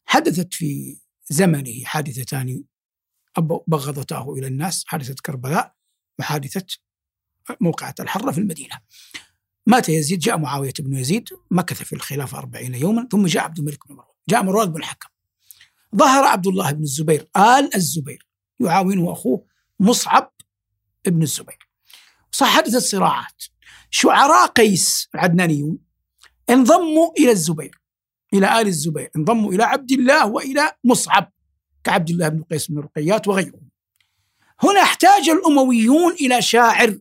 حدثت 0.06 0.54
في 0.54 1.00
زمنه 1.30 1.84
حادثتان 1.84 2.64
بغضتاه 3.68 4.34
إلى 4.34 4.48
الناس 4.48 4.84
حادثة 4.86 5.16
كربلاء 5.26 5.76
وحادثة 6.20 6.66
موقعة 7.62 7.96
الحرة 8.00 8.32
في 8.32 8.38
المدينة. 8.38 8.80
مات 9.68 9.90
يزيد 9.90 10.20
جاء 10.20 10.38
معاوية 10.38 10.74
بن 10.80 10.98
يزيد 10.98 11.30
مكث 11.52 11.84
في 11.84 11.94
الخلافة 11.94 12.38
أربعين 12.38 12.76
يوما 12.76 13.08
ثم 13.12 13.26
جاء 13.26 13.44
عبد 13.44 13.60
الملك 13.60 13.88
بن 13.88 13.96
مروان 13.96 14.14
جاء 14.30 14.44
مروان 14.44 14.72
بن 14.72 14.80
الحكم. 14.80 15.10
ظهر 15.96 16.24
عبد 16.24 16.48
الله 16.48 16.72
بن 16.72 16.84
الزبير 16.84 17.30
آل 17.38 17.76
الزبير 17.76 18.28
يعاونه 18.60 19.12
أخوه 19.12 19.46
مصعب 19.80 20.34
بن 21.06 21.22
الزبير. 21.22 21.73
حدثت 22.41 22.78
صراعات 22.78 23.43
شعراء 23.89 24.48
قيس 24.48 25.10
العدنانيون 25.15 25.78
انضموا 26.50 27.12
إلى 27.19 27.32
الزبير 27.32 27.82
إلى 28.34 28.62
آل 28.62 28.67
الزبير 28.67 29.12
انضموا 29.15 29.54
إلى 29.54 29.63
عبد 29.63 29.91
الله 29.91 30.28
وإلى 30.28 30.72
مصعب 30.84 31.32
كعبد 31.84 32.10
الله 32.10 32.28
بن 32.28 32.43
قيس 32.43 32.72
بن 32.72 32.80
رقيات 32.80 33.28
وغيرهم. 33.28 33.69
هنا 34.63 34.82
احتاج 34.82 35.30
الأمويون 35.30 36.12
إلى 36.12 36.41
شاعر 36.41 37.00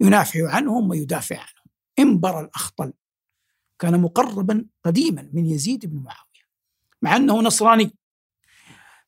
ينافع 0.00 0.50
عنهم 0.50 0.90
ويدافع 0.90 1.36
عنهم. 1.36 1.66
انبر 1.98 2.40
الأخطل 2.40 2.92
كان 3.78 4.00
مقربا 4.00 4.66
قديما 4.84 5.30
من 5.32 5.46
يزيد 5.46 5.86
بن 5.86 5.96
معاوية 5.96 6.44
مع 7.02 7.16
أنه 7.16 7.40
نصراني. 7.40 7.96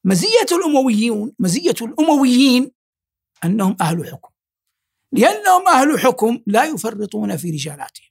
مزية 0.04 0.46
الأمويون 0.52 1.32
مزية 1.38 1.74
الأمويين 1.82 2.70
أنهم 3.44 3.76
أهل 3.80 4.06
حكم. 4.12 4.35
لأنهم 5.16 5.68
أهل 5.68 6.00
حكم 6.00 6.42
لا 6.46 6.64
يفرطون 6.64 7.36
في 7.36 7.50
رجالاتهم 7.50 8.10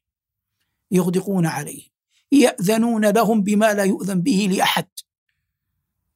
يغدقون 0.91 1.45
عليهم 1.45 1.89
يأذنون 2.31 3.05
لهم 3.05 3.43
بما 3.43 3.73
لا 3.73 3.83
يؤذن 3.83 4.21
به 4.21 4.49
لأحد. 4.51 4.87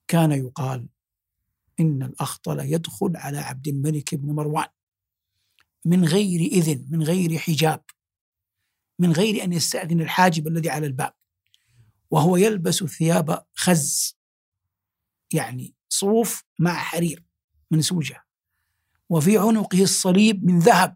كان 0.07 0.31
يقال 0.31 0.87
إن 1.79 2.03
الأخطل 2.03 2.59
يدخل 2.59 3.11
على 3.15 3.37
عبد 3.37 3.67
الملك 3.67 4.15
بن 4.15 4.31
مروان 4.31 4.67
من 5.85 6.05
غير 6.05 6.39
إذن 6.39 6.85
من 6.89 7.03
غير 7.03 7.37
حجاب 7.37 7.83
من 8.99 9.11
غير 9.11 9.43
أن 9.43 9.53
يستأذن 9.53 10.01
الحاجب 10.01 10.47
الذي 10.47 10.69
على 10.69 10.87
الباب 10.87 11.13
وهو 12.11 12.37
يلبس 12.37 12.83
ثياب 12.83 13.45
خز 13.53 14.17
يعني 15.33 15.75
صوف 15.89 16.43
مع 16.59 16.73
حرير 16.73 17.23
منسوجة 17.71 18.25
وفي 19.09 19.37
عنقه 19.37 19.83
الصليب 19.83 20.45
من 20.45 20.59
ذهب 20.59 20.95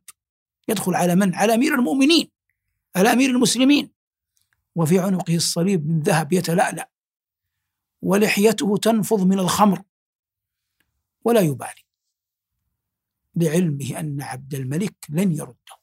يدخل 0.67 0.95
على 0.95 1.15
من؟ 1.15 1.35
على 1.35 1.53
أمير 1.53 1.75
المؤمنين 1.75 2.29
على 2.95 3.13
أمير 3.13 3.29
المسلمين. 3.29 3.91
وفي 4.75 4.99
عنقه 4.99 5.35
الصليب 5.35 5.87
من 5.87 5.99
ذهب 5.99 6.33
يتلألأ 6.33 6.89
ولحيته 8.01 8.77
تنفض 8.77 9.27
من 9.27 9.39
الخمر 9.39 9.81
ولا 11.25 11.41
يبالي. 11.41 11.83
بعلمه 13.35 13.99
أن 13.99 14.21
عبد 14.21 14.53
الملك 14.53 14.95
لن 15.09 15.31
يرده 15.31 15.77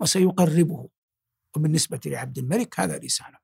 وسيقربه. 0.00 0.88
وبالنسبة 1.56 2.00
لعبد 2.06 2.38
الملك 2.38 2.80
هذا 2.80 2.98
لسانه. 2.98 3.38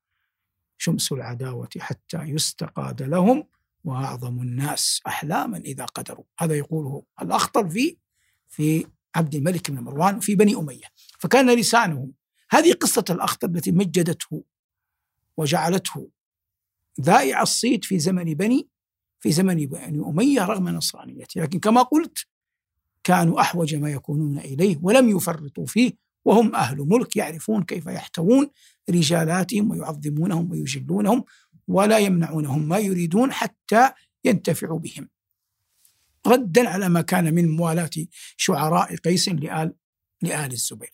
شمس 0.79 1.13
العداوة 1.13 1.69
حتى 1.79 2.23
يستقاد 2.23 3.03
لهم 3.03 3.45
وأعظم 3.85 4.41
الناس 4.41 5.01
أحلاما 5.07 5.59
إذا 5.59 5.85
قدروا. 5.85 6.25
هذا 6.39 6.55
يقوله 6.55 7.03
الأخطر 7.23 7.69
في 7.69 7.97
في 8.49 8.87
عبد 9.15 9.35
الملك 9.35 9.71
بن 9.71 9.81
مروان 9.81 10.21
في 10.21 10.35
بني 10.35 10.57
أمية. 10.57 10.87
فكان 11.19 11.59
لسانه 11.59 12.11
هذه 12.51 12.73
قصة 12.73 13.05
الأخطر 13.11 13.49
التي 13.49 13.73
مجدته 13.73 14.45
وجعلته 15.37 16.09
ذائع 17.01 17.43
الصيت 17.43 17.85
في 17.85 17.99
زمن 17.99 18.25
بني 18.25 18.69
في 19.21 19.33
زمن 19.33 19.67
بني 19.67 20.05
أمية 20.07 20.45
رغم 20.45 20.69
نصرانيته. 20.69 21.41
لكن 21.41 21.59
كما 21.59 21.83
قلت 21.83 22.27
كانوا 23.05 23.41
أحوج 23.41 23.75
ما 23.75 23.91
يكونون 23.91 24.39
إليه 24.39 24.79
ولم 24.83 25.17
يفرطوا 25.17 25.67
فيه 25.67 25.93
وهم 26.25 26.55
أهل 26.55 26.79
ملك 26.79 27.17
يعرفون 27.17 27.63
كيف 27.63 27.87
يحتوون 27.87 28.51
رجالاتهم 28.91 29.71
ويعظمونهم 29.71 30.51
ويجلونهم 30.51 31.25
ولا 31.69 31.99
يمنعونهم 31.99 32.69
ما 32.69 32.79
يريدون 32.79 33.33
حتى 33.33 33.91
ينتفعوا 34.25 34.79
بهم. 34.79 35.09
ردا 36.27 36.69
على 36.69 36.89
ما 36.89 37.01
كان 37.01 37.35
من 37.35 37.49
موالاة 37.57 37.91
شعراء 38.37 38.97
قيس 38.97 39.29
لآل 39.29 39.75
لآل 40.23 40.53
الزبير. 40.53 40.91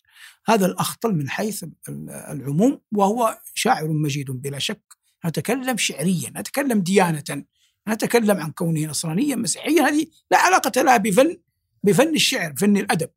هذا 0.46 0.66
الأخطل 0.66 1.12
من 1.14 1.28
حيث 1.28 1.64
العموم 2.08 2.80
وهو 2.92 3.38
شاعر 3.54 3.88
مجيد 3.88 4.30
بلا 4.30 4.58
شك. 4.58 4.82
نتكلم 5.26 5.76
شعريا 5.76 6.32
نتكلم 6.36 6.80
ديانة 6.80 7.44
نتكلم 7.88 8.36
عن 8.36 8.50
كونه 8.50 8.86
نصرانيا 8.86 9.36
مسيحيا. 9.36 9.82
هذه 9.82 10.06
لا 10.30 10.38
علاقة 10.38 10.82
لها 10.82 10.96
بفن 10.96 11.36
بفن 11.82 12.14
الشعر 12.14 12.54
فن 12.56 12.76
الأدب. 12.76 13.10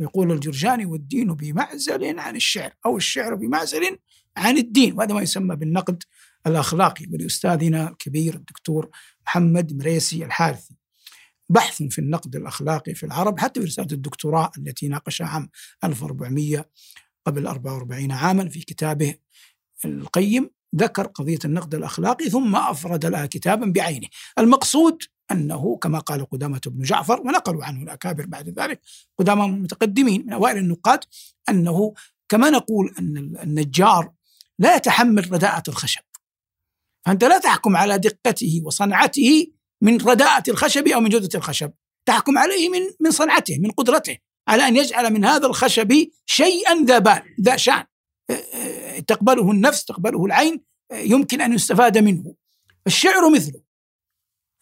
يقول 0.00 0.32
الجرجاني 0.32 0.86
والدين 0.86 1.34
بمعزل 1.34 2.18
عن 2.18 2.36
الشعر 2.36 2.72
أو 2.86 2.96
الشعر 2.96 3.34
بمعزل 3.34 3.98
عن 4.36 4.58
الدين. 4.58 4.98
وهذا 4.98 5.14
ما 5.14 5.22
يسمى 5.22 5.56
بالنقد 5.56 6.02
الأخلاقي 6.46 7.06
ولأستاذنا 7.12 7.88
الكبير 7.88 8.34
الدكتور 8.34 8.90
محمد 9.26 9.76
مريسي 9.78 10.24
الحارثي. 10.24 10.76
بحث 11.48 11.82
في 11.82 11.98
النقد 11.98 12.36
الأخلاقي 12.36 12.94
في 12.94 13.06
العرب 13.06 13.38
حتى 13.38 13.60
في 13.60 13.66
رسالة 13.66 13.92
الدكتوراه 13.92 14.50
التي 14.58 14.88
ناقشها 14.88 15.26
عام 15.26 15.48
1400 15.84 16.68
قبل 17.26 17.46
44 17.46 18.12
عاما 18.12 18.48
في 18.48 18.60
كتابه 18.60 19.14
القيم 19.84 20.50
ذكر 20.76 21.06
قضية 21.06 21.38
النقد 21.44 21.74
الأخلاقي 21.74 22.30
ثم 22.30 22.56
أفرد 22.56 23.06
لها 23.06 23.26
كتابا 23.26 23.66
بعينه. 23.66 24.08
المقصود 24.38 25.02
أنه 25.30 25.76
كما 25.76 25.98
قال 25.98 26.30
قدامة 26.30 26.60
بن 26.66 26.82
جعفر 26.82 27.20
ونقلوا 27.20 27.64
عنه 27.64 27.82
الأكابر 27.82 28.26
بعد 28.26 28.48
ذلك 28.48 28.80
قدامى 29.18 29.44
المتقدمين 29.44 30.26
من 30.26 30.32
أوائل 30.32 30.56
النقاد 30.56 31.00
أنه 31.48 31.94
كما 32.28 32.50
نقول 32.50 32.94
أن 32.98 33.16
النجار 33.42 34.12
لا 34.58 34.76
يتحمل 34.76 35.32
رداءة 35.32 35.62
الخشب. 35.68 36.02
فأنت 37.06 37.24
لا 37.24 37.38
تحكم 37.38 37.76
على 37.76 37.98
دقته 37.98 38.62
وصنعته 38.64 39.46
من 39.82 40.00
رداءة 40.00 40.42
الخشب 40.48 40.88
أو 40.88 41.00
من 41.00 41.08
جودة 41.08 41.28
الخشب. 41.34 41.72
تحكم 42.08 42.38
عليه 42.38 42.68
من 42.68 42.80
من 43.00 43.10
صنعته 43.10 43.58
من 43.58 43.70
قدرته 43.70 44.18
على 44.48 44.68
أن 44.68 44.76
يجعل 44.76 45.12
من 45.12 45.24
هذا 45.24 45.46
الخشب 45.46 46.08
شيئا 46.26 46.84
ذا 46.84 46.98
بال 46.98 47.22
ذا 47.40 47.56
شان. 47.56 47.84
تقبله 49.06 49.50
النفس 49.50 49.84
تقبله 49.84 50.24
العين 50.24 50.64
يمكن 50.92 51.40
أن 51.40 51.52
يستفاد 51.52 51.98
منه. 51.98 52.34
الشعر 52.86 53.30
مثله. 53.30 53.60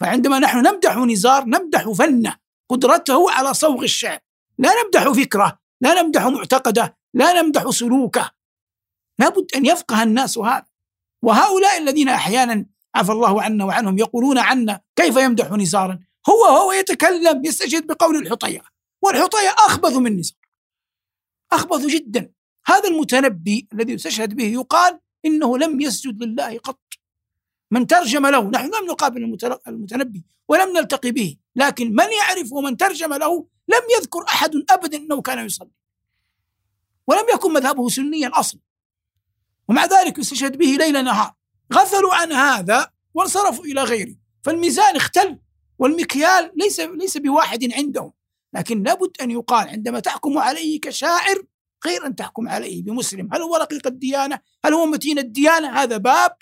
فعندما 0.01 0.39
نحن 0.39 0.59
نمدح 0.59 0.97
نزار 0.97 1.45
نمدح 1.45 1.91
فنه 1.91 2.37
قدرته 2.69 3.31
على 3.31 3.55
صوغ 3.55 3.83
الشعر. 3.83 4.19
لا 4.59 4.71
نمدح 4.83 5.09
فكرة 5.09 5.59
لا 5.81 6.03
نمدح 6.03 6.27
معتقدة 6.27 6.99
لا 7.15 7.43
نمدح 7.43 7.71
سلوكة. 7.71 8.31
لابد 9.19 9.47
أن 9.57 9.67
يفقه 9.67 10.03
الناس 10.03 10.39
هذا. 10.39 10.74
وهؤلاء 11.25 11.79
الذين 11.79 12.09
أحيانا 12.09 12.67
عفى 12.95 13.13
الله 13.13 13.43
عنا 13.43 13.65
وعنهم 13.65 13.99
يقولون 13.99 14.39
عنا 14.39 14.81
كيف 14.97 15.17
يمدح 15.17 15.51
نزارا؟ 15.51 15.99
هو 16.29 16.45
هو 16.45 16.73
يتكلم 16.73 17.45
يستشهد 17.45 17.87
بقول 17.87 18.17
الحطية 18.17 18.63
والحطية 19.03 19.49
أخبث 19.49 19.97
من 19.97 20.17
نزار. 20.19 20.37
أخبث 21.53 21.87
جدا. 21.87 22.33
هذا 22.67 22.89
المتنبي 22.89 23.69
الذي 23.73 23.93
يستشهد 23.93 24.35
به 24.35 24.45
يقال 24.45 25.01
إنه 25.25 25.59
لم 25.59 25.81
يسجد 25.81 26.23
لله 26.23 26.59
قط. 26.59 26.81
من 27.71 27.87
ترجم 27.87 28.27
له 28.27 28.51
نحن 28.51 28.67
لم 28.67 28.87
نقابل 28.91 29.25
المتنبي 29.69 30.25
ولم 30.49 30.77
نلتقي 30.77 31.11
به 31.11 31.37
لكن 31.57 31.95
من 31.95 32.13
يعرف 32.13 32.53
ومن 32.53 32.77
ترجم 32.77 33.15
له 33.15 33.47
لم 33.69 33.83
يذكر 33.99 34.25
أحد 34.29 34.51
أبدا 34.71 34.99
أنه 34.99 35.23
كان 35.23 35.47
يصلي. 35.47 35.71
ولم 37.07 37.25
يكن 37.35 37.53
مذهبه 37.53 37.89
سنيا 37.89 38.31
أصلا. 38.35 38.61
ومع 39.69 39.85
ذلك 39.85 40.19
يستشهد 40.19 40.57
به 40.57 40.67
ليل 40.67 41.05
نهار. 41.05 41.35
غفلوا 41.73 42.15
عن 42.15 42.33
هذا 42.33 42.91
وانصرفوا 43.15 43.65
إلى 43.65 43.83
غيره. 43.83 44.15
فالميزان 44.45 44.97
اختل 44.97 45.39
والمكيال 45.79 46.53
ليس 46.57 46.81
ليس 46.81 47.17
بواحد 47.17 47.73
عندهم. 47.73 48.13
لكن 48.55 48.83
لابد 48.83 49.11
أن 49.21 49.31
يقال 49.31 49.69
عندما 49.69 50.01
تحكم 50.01 50.39
عليه 50.39 50.81
كشاعر 50.81 51.43
غير 51.87 52.07
أن 52.07 52.17
تحكم 52.17 52.49
عليه 52.49 52.83
بمسلم. 52.83 53.29
هل 53.33 53.43
هو 53.43 53.57
رقيق 53.57 53.87
الديانة؟ 53.87 54.41
هل 54.65 54.75
هو 54.75 54.87
متين 54.87 55.19
الديانة؟ 55.19 55.83
هذا 55.83 55.97
باب 55.97 56.37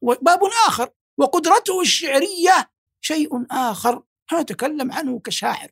وباب 0.00 0.40
آخر. 0.66 0.90
وقدرته 1.18 1.80
الشعرية 1.80 2.70
شيء 3.00 3.28
آخر. 3.50 4.02
نتكلم 4.34 4.92
عنه 4.92 5.18
كشاعر. 5.18 5.70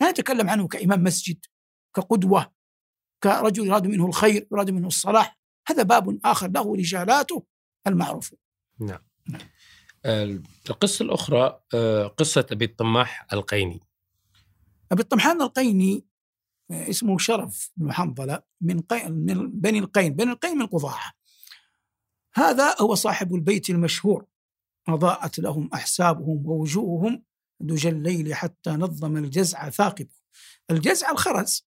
لا 0.00 0.10
نتكلم 0.10 0.50
عنه 0.50 0.68
كإمام 0.68 1.02
مسجد 1.02 1.38
كقدوة 1.94 2.52
كرجل 3.22 3.66
يراد 3.66 3.86
منه 3.86 4.06
الخير 4.06 4.46
يراد 4.52 4.70
منه 4.70 4.86
الصلاح. 4.86 5.38
هذا 5.66 5.82
باب 5.82 6.18
آخر 6.24 6.48
له 6.48 6.76
رجالاته 6.76 7.44
المعروفة 7.86 8.36
نعم, 8.80 9.00
نعم. 9.28 9.40
القصة 10.70 11.02
الأخرى 11.02 11.60
آه، 11.74 12.06
قصة 12.06 12.46
أبي 12.52 12.64
الطماح 12.64 13.26
القيني. 13.32 13.80
أبي 14.92 15.02
الطمحان 15.02 15.42
القيني 15.42 16.04
آه، 16.70 16.90
اسمه 16.90 17.18
شرف 17.18 17.72
بن 17.76 17.92
حنظلة 17.92 18.42
من, 18.60 18.80
قي... 18.80 19.08
من 19.08 19.50
بني 19.60 19.78
القين 19.78 20.14
بني 20.14 20.32
القين 20.32 20.58
من 20.58 20.66
قضاعة. 20.66 21.12
هذا 22.34 22.76
هو 22.80 22.94
صاحب 22.94 23.34
البيت 23.34 23.70
المشهور. 23.70 24.26
أضاءت 24.88 25.38
لهم 25.38 25.70
أحسابهم 25.74 26.46
ووجوههم 26.46 27.22
دجى 27.60 27.88
الليل 27.88 28.34
حتى 28.34 28.70
نظم 28.70 29.16
الجزع 29.16 29.70
ثاقبه 29.70 30.14
الجزع 30.70 31.10
الخرز. 31.10 31.66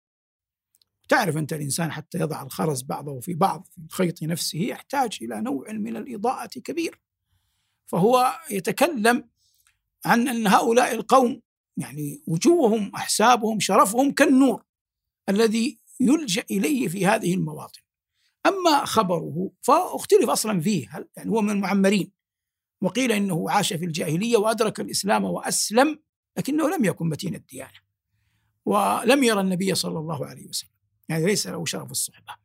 تعرف 1.08 1.36
أنت 1.36 1.52
الإنسان 1.52 1.92
حتى 1.92 2.18
يضع 2.18 2.42
الخرز 2.42 2.82
بعضه 2.82 3.20
في 3.20 3.34
بعض 3.34 3.66
في 3.70 3.78
الخيط 3.78 4.22
نفسه 4.22 4.58
يحتاج 4.58 5.18
إلى 5.22 5.40
نوع 5.40 5.72
من 5.72 5.96
الإضاءة 5.96 6.46
كبير. 6.46 7.00
فهو 7.86 8.40
يتكلم 8.50 9.28
عن 10.04 10.28
أن 10.28 10.46
هؤلاء 10.46 10.94
القوم 10.94 11.40
يعني 11.76 12.22
وجوههم 12.26 12.94
أحسابهم 12.94 13.60
شرفهم 13.60 14.12
كالنور 14.12 14.64
الذي 15.28 15.78
يلجأ 16.00 16.44
إليه 16.50 16.88
في 16.88 17.06
هذه 17.06 17.34
المواطن. 17.34 17.80
أما 18.46 18.84
خبره 18.84 19.50
فاختلف 19.62 20.30
أصلا 20.30 20.60
فيه 20.60 20.88
يعني 21.16 21.30
هو 21.30 21.40
من 21.40 21.50
المعمرين؟ 21.50 22.12
وقيل 22.80 23.12
إنه 23.12 23.50
عاش 23.50 23.72
في 23.72 23.84
الجاهلية 23.84 24.36
وأدرك 24.36 24.80
الإسلام 24.80 25.24
وأسلم 25.24 25.98
لكنه 26.38 26.76
لم 26.76 26.84
يكن 26.84 27.08
متين 27.08 27.34
الديانة. 27.34 27.84
ولم 28.64 29.24
يرى 29.24 29.40
النبي 29.40 29.74
صلى 29.74 29.98
الله 29.98 30.26
عليه 30.26 30.48
وسلم. 30.48 30.73
يعني 31.08 31.26
ليس 31.26 31.46
له 31.46 31.64
شرف 31.64 31.90
الصحبة 31.90 32.36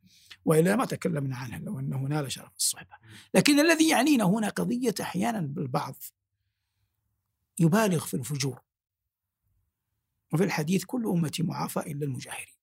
وإلا 0.44 0.76
ما 0.76 0.84
تكلمنا 0.84 1.36
عنه 1.36 1.58
لو 1.58 1.78
أنه 1.78 1.98
نال 1.98 2.32
شرف 2.32 2.56
الصحبة. 2.56 2.96
لكن 3.34 3.60
الذي 3.60 3.88
يعنينا 3.88 4.24
هنا 4.24 4.48
قضية 4.48 4.94
أحيانا 5.00 5.40
بالبعض 5.40 5.96
يبالغ 7.58 8.06
في 8.06 8.14
الفجور. 8.14 8.60
وفي 10.32 10.44
الحديث 10.44 10.84
كل 10.84 11.06
أمتي 11.06 11.42
معافى 11.42 11.80
إلا 11.80 12.04
المجاهرين. 12.04 12.54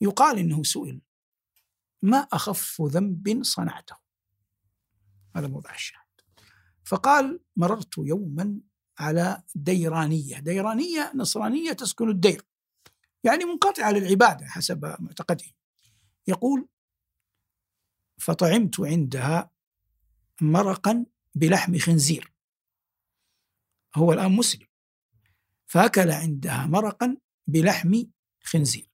يقال 0.00 0.38
إنه 0.38 0.62
سئل 0.62 1.00
ما 2.02 2.18
أخف 2.18 2.82
ذنب 2.82 3.42
صنعته؟ 3.42 3.96
هذا 5.36 5.46
موضع 5.46 5.74
الشاهد. 5.74 6.00
فقال 6.84 7.40
مررت 7.56 7.98
يوما 7.98 8.60
على 8.98 9.42
ديرانية. 9.54 10.38
ديرانية 10.38 11.12
نصرانية 11.14 11.72
تسكن 11.72 12.10
الدير. 12.10 12.49
يعني 13.24 13.44
منقطعة 13.44 13.92
للعبادة 13.92 14.46
حسب 14.46 14.96
معتقدهم 15.00 15.52
يقول 16.26 16.68
فطعمت 18.18 18.80
عندها 18.80 19.50
مرقا 20.40 21.06
بلحم 21.34 21.78
خنزير. 21.78 22.32
هو 23.94 24.12
الآن 24.12 24.32
مسلم. 24.32 24.66
فأكل 25.66 26.10
عندها 26.10 26.66
مرقا 26.66 27.16
بلحم 27.46 28.04
خنزير. 28.42 28.90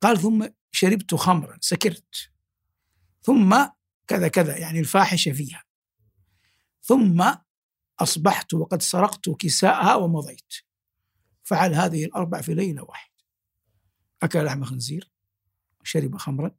قال 0.00 0.18
ثم 0.18 0.46
شربت 0.72 1.14
خمرا 1.14 1.58
سكرت. 1.60 2.30
ثم 3.22 3.66
كذا 4.06 4.28
كذا 4.28 4.56
يعني 4.58 4.78
الفاحشة 4.78 5.32
فيها. 5.32 5.64
ثم 6.82 7.34
أصبحت 7.98 8.54
وقد 8.54 8.82
سرقت 8.82 9.30
كساءها 9.30 9.94
ومضيت. 9.94 10.54
فعل 11.42 11.74
هذه 11.74 12.04
الأربع 12.04 12.40
في 12.40 12.54
ليلة 12.54 12.82
واحدة. 12.82 13.11
أكل 14.22 14.44
لحم 14.44 14.64
خنزير 14.64 15.10
شرب 15.84 16.16
خمرا 16.16 16.50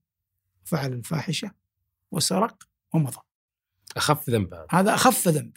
فعل 0.66 0.94
الفاحشة 0.94 1.52
وسرق 2.12 2.70
ومضى. 2.94 3.22
أخف 3.98 4.30
ذنب 4.30 4.54
هذا. 4.54 4.68
هذا 4.72 4.94
أخف 4.94 5.28
ذنب. 5.28 5.54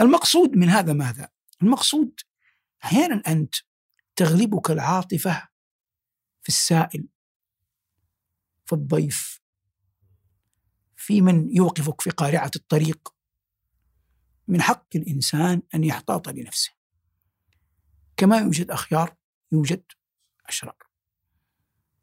المقصود 0.00 0.50
من 0.50 0.68
هذا 0.68 0.92
ماذا؟ 0.92 1.28
المقصود 1.62 2.20
أحيانا 2.84 3.22
أنت 3.26 3.54
تغلبك 4.16 4.70
العاطفة 4.70 5.48
في 6.42 6.48
السائل 6.48 7.08
في 8.66 8.72
الضيف 8.72 9.40
في 10.96 11.20
من 11.20 11.56
يوقفك 11.56 12.00
في 12.00 12.10
قارعة 12.10 12.50
الطريق. 12.56 13.14
من 14.48 14.62
حق 14.62 14.88
الإنسان 14.94 15.62
أن 15.74 15.84
يحتاط 15.84 16.28
لنفسه. 16.28 16.70
كما 18.16 18.38
يوجد 18.38 18.70
أخيار 18.70 19.16
يوجد 19.52 19.84
أشرار 20.46 20.76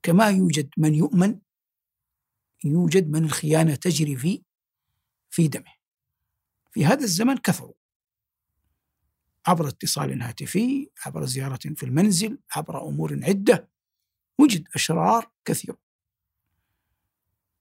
كما 0.03 0.29
يوجد 0.29 0.69
من 0.77 0.95
يؤمن 0.95 1.39
يوجد 2.63 3.09
من 3.09 3.23
الخيانة 3.23 3.75
تجري 3.75 4.15
في 4.15 4.43
في 5.29 5.47
دمه. 5.47 5.73
في 6.71 6.85
هذا 6.85 7.03
الزمن 7.03 7.37
كثروا 7.37 7.73
عبر 9.47 9.67
اتصال 9.67 10.21
هاتفي 10.21 10.89
عبر 11.05 11.25
زيارة 11.25 11.59
في 11.75 11.83
المنزل 11.83 12.39
عبر 12.55 12.87
أمور 12.87 13.19
عدة 13.23 13.69
وجد 14.39 14.67
أشرار 14.75 15.31
كثير 15.45 15.75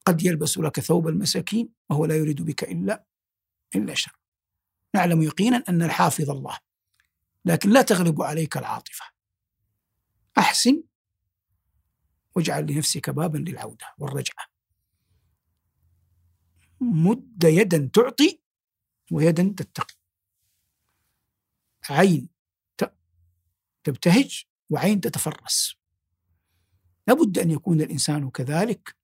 قد 0.06 0.22
يلبس 0.22 0.58
لك 0.58 0.80
ثوب 0.80 1.08
المساكين 1.08 1.68
وهو 1.90 2.04
لا 2.04 2.16
يريد 2.16 2.42
بك 2.42 2.64
إلا 2.64 3.04
إلا 3.76 3.94
شر. 3.94 4.18
نعلم 4.94 5.22
يقينا 5.22 5.64
أن 5.68 5.82
الحافظ 5.82 6.30
الله 6.30 6.58
لكن 7.44 7.70
لا 7.70 7.82
تغلب 7.82 8.22
عليك 8.22 8.56
العاطفة. 8.56 9.04
أحسن 10.38 10.82
واجعل 12.36 12.72
لنفسك 12.72 13.10
بابا 13.10 13.38
للعودة 13.38 13.86
والرجعة. 13.98 14.46
مد 16.80 17.44
يدا 17.44 17.90
تعطي 17.92 18.40
ويدا 19.12 19.54
تتقي. 19.56 19.94
عين 21.90 22.28
تبتهج 23.84 24.44
وعين 24.70 25.00
تتفرس. 25.00 25.74
لابد 27.06 27.38
أن 27.38 27.50
يكون 27.50 27.80
الإنسان 27.80 28.30
كذلك. 28.30 28.96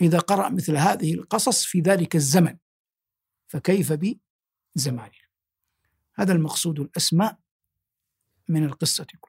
إذا 0.00 0.18
قرأ 0.18 0.48
مثل 0.48 0.76
هذه 0.76 1.14
القصص 1.14 1.64
في 1.64 1.80
ذلك 1.80 2.16
الزمن 2.16 2.56
فكيف 3.48 3.92
بزماننا 3.92 5.28
هذا 6.14 6.32
المقصود 6.32 6.80
الأسمى 6.80 7.36
من 8.48 8.64
القصة 8.64 9.06
كلها. 9.20 9.27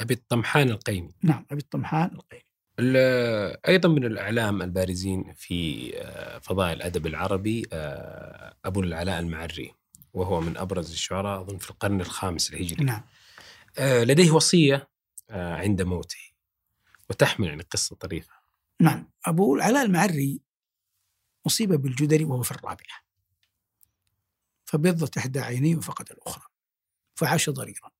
أبي 0.00 0.14
الطمحان 0.14 0.70
القيمي. 0.70 1.14
نعم 1.22 1.46
أبي 1.50 1.60
الطمحان 1.60 2.10
القيمي. 2.14 2.44
أيضا 3.68 3.88
من 3.88 4.04
الأعلام 4.04 4.62
البارزين 4.62 5.32
في 5.36 5.92
آه، 5.98 6.38
فضاء 6.38 6.72
الأدب 6.72 7.06
العربي 7.06 7.66
آه، 7.72 8.56
أبو 8.64 8.80
العلاء 8.80 9.20
المعري 9.20 9.74
وهو 10.14 10.40
من 10.40 10.56
أبرز 10.56 10.92
الشعراء 10.92 11.40
أظن 11.40 11.58
في 11.58 11.70
القرن 11.70 12.00
الخامس 12.00 12.52
الهجري. 12.52 12.84
نعم. 12.84 13.02
آه، 13.78 14.04
لديه 14.04 14.30
وصية 14.30 14.88
عند 15.30 15.82
موته 15.82 16.30
وتحمل 17.10 17.48
يعني 17.48 17.62
قصة 17.62 17.96
طريفة. 17.96 18.32
نعم. 18.80 19.10
أبو 19.26 19.56
العلاء 19.56 19.84
المعري 19.84 20.40
أصيب 21.46 21.72
بالجدري 21.72 22.24
وهو 22.24 22.42
في 22.42 22.50
الرابعة 22.50 23.04
فبيضت 24.64 25.16
إحدى 25.16 25.40
عينيه 25.40 25.76
وفقد 25.76 26.10
الأخرى 26.10 26.44
فعاش 27.14 27.50
ضريرا. 27.50 27.90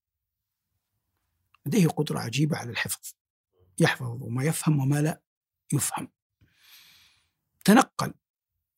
لديه 1.66 1.88
قدرة 1.88 2.18
عجيبة 2.18 2.57
على 2.57 2.70
الحفظ. 2.70 3.12
يحفظ 3.79 4.22
ما 4.22 4.44
يفهم 4.44 4.81
وما 4.81 5.03
لا 5.03 5.20
يفهم. 5.72 6.09
تنقل 7.64 8.14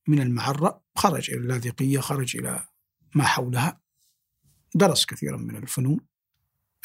من 0.09 0.21
المعرة 0.21 0.83
خرج 0.97 1.31
إلى 1.31 1.41
اللاذقية 1.41 2.01
خرج 2.01 2.37
إلى 2.37 2.67
ما 3.15 3.25
حولها. 3.25 3.81
درس 4.75 5.07
كثيرا 5.07 5.37
من 5.37 5.57
الفنون 5.57 6.01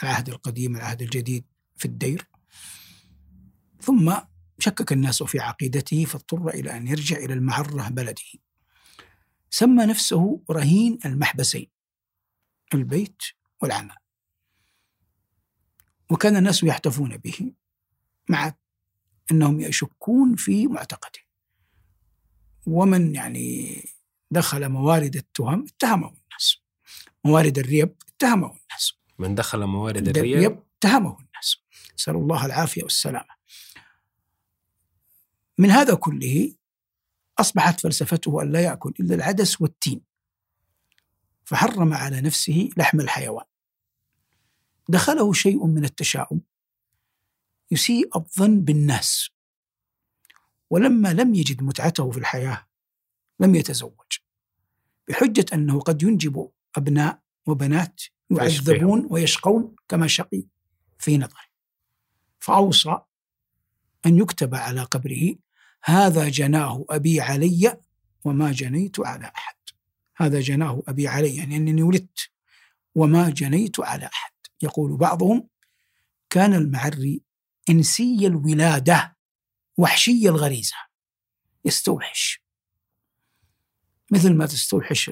العهد 0.04 0.30
القديم 0.30 0.76
العهد 0.76 1.02
الجديد 1.02 1.46
في 1.78 1.86
الدير. 1.86 2.30
ثم 3.82 4.14
شكك 4.60 4.92
الناس 4.92 5.24
في 5.24 5.40
عقيدته 5.40 6.06
فاضطر 6.06 6.50
إلى 6.50 6.78
أن 6.78 6.88
يرجع 6.88 7.18
إلى 7.18 7.34
المعرة 7.34 7.90
بلده. 7.90 8.24
سمى 9.50 9.86
نفسه 9.86 10.44
رهين 10.52 11.00
المحبسين 11.06 11.68
البيت 12.74 13.24
والعمى 13.62 14.01
وكان 16.12 16.36
الناس 16.36 16.64
يحتفون 16.64 17.18
به 17.18 17.54
مع 18.30 18.54
أنهم 19.32 19.60
يشكون 19.60 20.36
في 20.36 20.68
معتقده. 20.68 21.20
ومن 22.68 23.16
يعني 23.16 23.84
دخل 24.32 24.70
موارد 24.70 25.16
التهم 25.16 25.66
اتهمه 25.66 26.08
الناس. 26.08 26.58
موارد 27.26 27.58
الريب 27.58 27.96
اتهمه 28.08 28.48
الناس. 28.48 28.94
من 29.20 29.36
دخل 29.36 29.66
موارد 29.66 30.08
الريب, 30.08 30.36
الريب؟ 30.36 30.64
اتهمه 30.78 31.18
الناس. 31.20 31.58
نسأل 32.00 32.16
الله 32.16 32.46
العافية 32.46 32.84
والسلامة. 32.84 33.36
من 35.58 35.72
هذا 35.72 35.96
كله 35.96 36.56
أصبحت 37.40 37.80
فلسفته 37.80 38.42
أن 38.42 38.52
لا 38.52 38.62
يأكل 38.62 38.94
إلا 39.00 39.16
العدس 39.16 39.62
والتين 39.62 40.02
فحرم 41.46 41.94
على 41.94 42.22
نفسه 42.22 42.70
لحم 42.78 43.00
الحيوان. 43.00 43.46
دخله 44.92 45.34
شيء 45.34 45.66
من 45.66 45.86
التشاؤم. 45.86 46.42
يسيء 47.72 48.18
الظن 48.18 48.62
بالناس. 48.62 49.30
ولما 50.70 51.14
لم 51.14 51.36
يجد 51.36 51.64
متعته 51.64 52.12
في 52.12 52.18
الحياة 52.18 52.68
لم 53.40 53.56
يتزوج. 53.56 54.12
بحجة 55.08 55.46
أنه 55.54 55.80
قد 55.80 56.04
ينجب 56.04 56.52
أبناء 56.76 57.22
وبنات 57.46 58.02
يعذبون 58.32 59.08
ويشقون 59.10 59.76
كما 59.90 60.08
شقي 60.08 60.44
في 61.00 61.18
نظره 61.18 61.52
فأوصى 62.40 62.98
أن 64.06 64.18
يكتب 64.18 64.56
على 64.56 64.84
قبره 64.84 65.36
هذا 65.84 66.30
جناه 66.30 66.86
أبي 66.90 67.22
علي 67.22 67.78
وما 68.24 68.52
جنيت 68.52 69.00
على 69.00 69.32
أحد. 69.36 69.56
هذا 70.18 70.40
جناه 70.40 70.84
أبي 70.88 71.08
علي 71.08 71.36
يعني 71.36 71.58
أنني 71.58 71.84
ولدت 71.84 72.30
وما 72.96 73.30
جنيت 73.30 73.80
على 73.80 74.06
أحد. 74.06 74.31
يقول 74.64 74.98
بعضهم 74.98 75.48
كان 76.30 76.54
المعري 76.54 77.22
إنسي 77.70 78.28
الولادة 78.28 79.18
وحشي 79.78 80.30
الغريزة. 80.30 80.76
يستوحش. 81.66 82.44
مثل 84.12 84.34
ما 84.34 84.46
تستوحش 84.46 85.12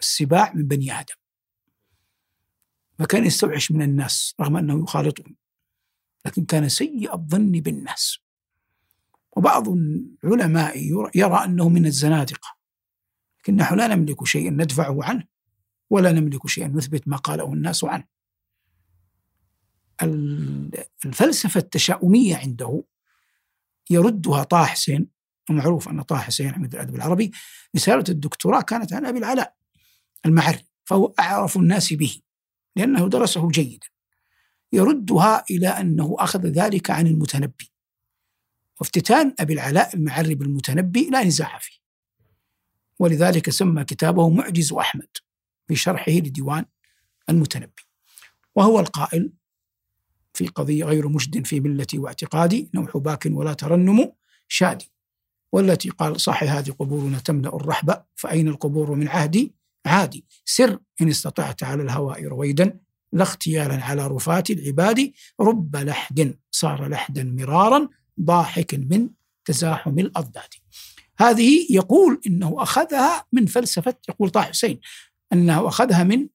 السباع 0.00 0.52
من 0.54 0.68
بني 0.68 1.00
آدم. 1.00 1.14
فكان 2.98 3.26
يستوحش 3.26 3.72
من 3.72 3.82
الناس 3.82 4.34
رغم 4.40 4.56
أنه 4.56 4.82
يخالطهم. 4.82 5.36
لكن 6.26 6.44
كان 6.44 6.68
سيء 6.68 7.14
الظن 7.14 7.50
بالناس. 7.52 8.18
وبعض 9.36 9.68
العلماء 10.24 10.78
يرى 11.14 11.44
أنه 11.44 11.68
من 11.68 11.86
الزنادقة. 11.86 12.56
لكن 13.40 13.56
نحن 13.56 13.76
لا 13.76 13.86
نملك 13.86 14.24
شيئا 14.24 14.50
ندفعه 14.50 15.04
عنه 15.04 15.24
ولا 15.90 16.12
نملك 16.12 16.46
شيئا 16.46 16.68
نثبت 16.68 17.08
ما 17.08 17.16
قاله 17.16 17.52
الناس 17.52 17.84
عنه. 17.84 18.17
الفلسفة 20.02 21.58
التشاؤمية 21.58 22.36
عنده 22.36 22.84
يردها 23.90 24.42
طه 24.42 24.64
حسين 24.64 25.08
ومعروف 25.50 25.88
أن 25.88 26.02
طه 26.02 26.16
حسين 26.16 26.48
عميد 26.48 26.74
الأدب 26.74 26.94
العربي 26.94 27.32
رسالة 27.76 28.04
الدكتوراه 28.08 28.60
كانت 28.60 28.92
عن 28.92 29.06
أبي 29.06 29.18
العلاء 29.18 29.54
المعري 30.26 30.66
فهو 30.84 31.14
أعرف 31.18 31.56
الناس 31.56 31.92
به 31.92 32.20
لأنه 32.76 33.08
درسه 33.08 33.48
جيدا. 33.48 33.86
يردها 34.72 35.44
إلى 35.50 35.68
أنه 35.68 36.16
أخذ 36.18 36.46
ذلك 36.46 36.90
عن 36.90 37.06
المتنبي. 37.06 37.72
وافتتان 38.80 39.34
أبي 39.40 39.52
العلاء 39.52 39.94
المعري 39.96 40.34
بالمتنبي 40.34 41.10
لا 41.10 41.24
نزاع 41.24 41.58
فيه. 41.58 41.78
ولذلك 42.98 43.50
سمى 43.50 43.84
كتابه 43.84 44.28
معجز 44.28 44.72
أحمد 44.72 45.08
في 45.68 45.76
شرحه 45.76 46.12
لديوان 46.12 46.64
المتنبي. 47.28 47.82
وهو 48.54 48.80
القائل 48.80 49.32
في 50.38 50.46
قضية 50.46 50.84
غير 50.84 51.08
مجد 51.08 51.46
في 51.46 51.60
ملتي 51.60 51.98
واعتقادي 51.98 52.70
نوح 52.74 52.96
باك 52.96 53.28
ولا 53.30 53.52
ترنم 53.52 54.12
شادي. 54.48 54.92
والتي 55.52 55.90
قال 55.90 56.20
صح 56.20 56.42
هذه 56.42 56.70
قبورنا 56.70 57.18
تملأ 57.18 57.56
الرحبة 57.56 58.02
فأين 58.14 58.48
القبور 58.48 58.94
من 58.94 59.08
عهدي؟ 59.08 59.54
عادي. 59.86 60.24
سر 60.44 60.78
إن 61.00 61.08
استطعت 61.08 61.62
على 61.62 61.82
الهواء 61.82 62.24
رويدا 62.24 62.80
لا 63.12 63.22
اختيالا 63.22 63.84
على 63.84 64.06
رفات 64.06 64.50
العباد. 64.50 65.12
رب 65.40 65.76
لحد 65.76 66.38
صار 66.50 66.88
لحدا 66.88 67.24
مرارا 67.24 67.88
ضاحك 68.20 68.74
من 68.74 69.08
تزاحم 69.44 69.98
الأضداد. 69.98 70.54
هذه 71.18 71.66
يقول 71.70 72.20
إنه 72.26 72.62
أخذها 72.62 73.26
من 73.32 73.46
فلسفة 73.46 73.94
يقول 74.08 74.30
طه 74.30 74.42
حسين 74.42 74.80
أنه 75.32 75.68
أخذها 75.68 76.04
من 76.04 76.28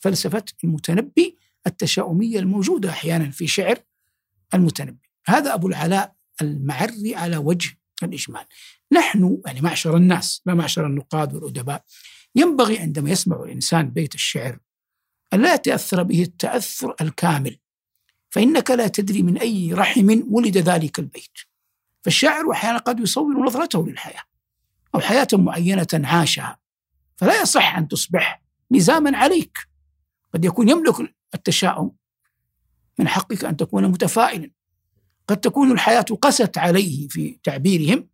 فلسفة 0.00 0.44
المتنبي 0.64 1.41
التشاؤمية 1.66 2.38
الموجودة 2.38 2.90
أحيانا 2.90 3.30
في 3.30 3.46
شعر 3.46 3.78
المتنبي. 4.54 5.10
هذا 5.26 5.54
أبو 5.54 5.68
العلاء 5.68 6.14
المعري 6.42 7.14
على 7.14 7.36
وجه 7.36 7.78
الإجمال. 8.02 8.44
نحن 8.92 9.40
يعني 9.46 9.60
معشر 9.60 9.96
الناس 9.96 10.42
لا 10.46 10.54
معشر 10.54 10.86
النقاد 10.86 11.34
والأدباء 11.34 11.84
ينبغي 12.34 12.78
عندما 12.78 13.10
يسمع 13.10 13.42
الإنسان 13.42 13.90
بيت 13.90 14.14
الشعر 14.14 14.58
أن 15.32 15.42
لا 15.42 15.54
يتأثر 15.54 16.02
به 16.02 16.22
التأثر 16.22 16.94
الكامل 17.00 17.58
فإنك 18.30 18.70
لا 18.70 18.88
تدري 18.88 19.22
من 19.22 19.38
أي 19.38 19.72
رحم 19.74 20.22
ولد 20.30 20.58
ذلك 20.58 20.98
البيت. 20.98 21.38
فالشاعر 22.02 22.52
أحيانا 22.52 22.78
قد 22.78 23.00
يصور 23.00 23.46
نظرته 23.46 23.86
للحياة 23.86 24.22
أو 24.94 25.00
حياة 25.00 25.28
معينة 25.32 25.86
عاشها 25.94 26.58
فلا 27.16 27.42
يصح 27.42 27.76
أن 27.76 27.88
تصبح 27.88 28.42
لزاما 28.70 29.16
عليك. 29.16 29.58
قد 30.34 30.44
يكون 30.44 30.68
يملك 30.68 31.14
التشاؤم. 31.34 31.90
من 32.98 33.08
حقك 33.08 33.44
أن 33.44 33.56
تكون 33.56 33.88
متفائلا. 33.88 34.50
قد 35.28 35.36
تكون 35.36 35.72
الحياة 35.72 36.04
قست 36.22 36.58
عليه 36.58 37.08
في 37.08 37.38
تعبيرهم 37.44 38.08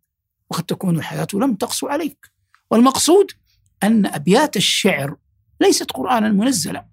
وقد 0.49 0.63
تكون 0.63 0.97
الحياة 0.97 1.27
لم 1.33 1.55
تقسو 1.55 1.87
عليك. 1.87 2.31
والمقصود 2.71 3.31
أن 3.83 4.05
أبيات 4.05 4.57
الشعر 4.57 5.15
ليست 5.61 5.91
قرآنا 5.91 6.29
منزلا. 6.29 6.87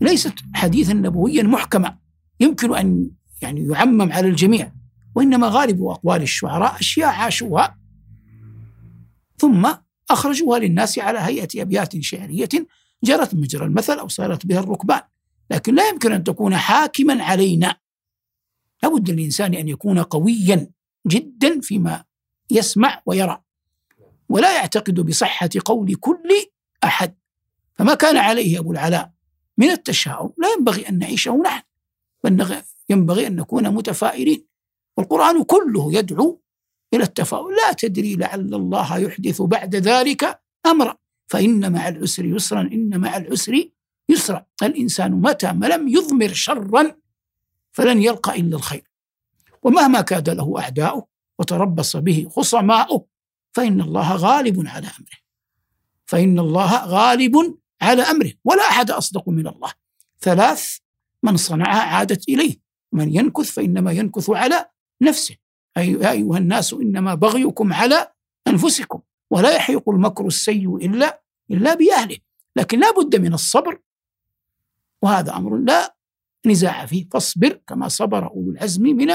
ليست 0.00 0.34
حديثا 0.54 0.92
نبويا 0.92 1.42
محكما. 1.42 1.98
يمكن 2.40 2.76
أن 2.76 3.10
يعني 3.42 3.68
يعمم 3.68 4.12
على 4.12 4.28
الجميع 4.28 4.72
وإنما 5.14 5.48
غالب 5.48 5.82
أقوال 5.82 6.22
الشعراء 6.22 6.80
أشياء 6.80 7.08
عاشوها. 7.08 7.78
ثم 9.38 9.72
أخرجوها 10.10 10.58
للناس 10.58 10.98
على 10.98 11.18
هيئة 11.18 11.62
أبيات 11.62 12.00
شعرية 12.00 12.48
جرت 13.04 13.34
مجرى 13.34 13.64
المثل 13.64 13.98
أو 13.98 14.08
صارت 14.08 14.46
بها 14.46 14.60
الركبان. 14.60 15.00
لكن 15.50 15.74
لا 15.74 15.88
يمكن 15.88 16.12
أن 16.12 16.24
تكون 16.24 16.56
حاكما 16.56 17.24
علينا. 17.24 17.76
لابد 18.82 19.10
للإنسان 19.10 19.54
أن 19.54 19.68
يكون 19.68 19.98
قويا 19.98 20.70
جدا 21.06 21.60
فيما 21.60 22.04
يسمع 22.50 23.02
ويرى. 23.06 23.42
ولا 24.28 24.56
يعتقد 24.56 25.00
بصحة 25.00 25.50
قول 25.64 25.94
كل 25.94 26.28
أحد. 26.84 27.14
فما 27.74 27.94
كان 27.94 28.16
عليه 28.16 28.58
أبو 28.58 28.72
العلاء 28.72 29.12
من 29.58 29.70
التشاؤم 29.70 30.32
لا 30.38 30.48
ينبغي 30.58 30.88
أن 30.88 30.98
نعيشه 30.98 31.36
نحن 31.36 31.62
بل 32.24 32.62
ينبغي 32.88 33.26
أن 33.26 33.36
نكون 33.36 33.68
متفائلين. 33.68 34.46
والقرآن 34.96 35.42
كله 35.42 35.94
يدعو 35.94 36.42
إلى 36.94 37.02
التفاؤل. 37.02 37.56
لا 37.56 37.72
تدري 37.72 38.16
لعل 38.16 38.54
الله 38.54 38.98
يحدث 38.98 39.42
بعد 39.42 39.76
ذلك 39.76 40.40
أمرا. 40.66 40.96
فإن 41.26 41.72
مع 41.72 41.88
العسر 41.88 42.24
يسرا 42.24 42.60
إن 42.60 43.00
مع 43.00 43.16
العسر 43.16 43.64
يسرا 44.10 44.46
الإنسان 44.62 45.12
متى 45.12 45.52
ما 45.52 45.66
لم 45.66 45.88
يضمر 45.88 46.32
شرا 46.32 46.96
فلن 47.72 48.02
يلقى 48.02 48.40
إلا 48.40 48.56
الخير. 48.56 48.90
ومهما 49.62 50.00
كاد 50.00 50.30
له 50.30 50.60
أعداؤه 50.60 51.06
وتربص 51.38 51.96
به 51.96 52.28
خصماؤه 52.30 53.06
فإن 53.52 53.80
الله 53.80 54.16
غالب 54.16 54.66
على 54.66 54.86
أمره. 54.86 55.20
فإن 56.06 56.38
الله 56.38 56.84
غالب 56.84 57.58
على 57.82 58.02
أمره 58.02 58.32
ولا 58.44 58.62
أحد 58.62 58.90
أصدق 58.90 59.28
من 59.28 59.46
الله. 59.46 59.72
ثلاث 60.20 60.78
من 61.22 61.36
صنعها 61.36 61.82
عادت 61.82 62.28
إليه. 62.28 62.56
من 62.92 63.14
ينكث 63.14 63.50
فإنما 63.50 63.92
ينكث 63.92 64.30
على 64.30 64.66
نفسه. 65.02 65.36
أي 65.76 65.92
يا 65.92 66.10
أيها 66.10 66.38
الناس 66.38 66.72
إنما 66.72 67.14
بغيكم 67.14 67.72
على 67.72 68.12
أنفسكم 68.48 69.00
ولا 69.30 69.56
يحيق 69.56 69.88
المكر 69.88 70.26
السيء 70.26 70.76
إلا 70.76 71.22
إلا 71.50 71.74
بأهله. 71.74 72.16
لكن 72.56 72.80
لا 72.80 72.90
بد 72.90 73.16
من 73.16 73.34
الصبر 73.34 73.78
وهذا 75.02 75.36
أمر 75.36 75.56
لا 75.56 75.96
نزاع 76.46 76.86
فيه. 76.86 77.08
فاصبر 77.12 77.60
كما 77.66 77.88
صبر 77.88 78.30
أولو 78.30 78.50
العزم 78.50 78.82
من 78.82 79.08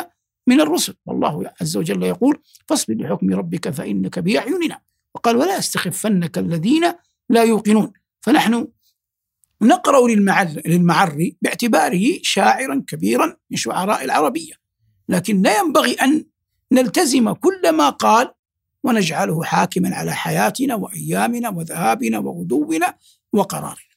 من 0.47 0.61
الرسل. 0.61 0.95
والله 1.05 1.51
عز 1.61 1.77
وجل 1.77 2.03
يقول 2.03 2.41
فاصبر 2.67 2.93
لحكم 2.93 3.33
ربك 3.33 3.69
فإنك 3.69 4.19
بأعيننا. 4.19 4.81
وقال 5.15 5.37
ولا 5.37 5.57
يستخفنك 5.57 6.37
الذين 6.37 6.93
لا 7.29 7.43
يوقنون. 7.43 7.93
فنحن 8.21 8.67
نقرأ 9.61 10.07
للمعري 10.65 11.37
باعتباره 11.41 12.19
شاعرا 12.21 12.83
كبيرا 12.87 13.37
من 13.51 13.57
شعراء 13.57 14.03
العربية. 14.03 14.53
لكن 15.09 15.41
لا 15.41 15.59
ينبغي 15.59 15.93
أن 15.93 16.25
نلتزم 16.71 17.31
كل 17.31 17.71
ما 17.71 17.89
قال 17.89 18.31
ونجعله 18.83 19.43
حاكما 19.43 19.95
على 19.95 20.13
حياتنا 20.13 20.75
وأيامنا 20.75 21.49
وذهابنا 21.49 22.19
وغدونا 22.19 22.93
وقرارنا. 23.33 23.94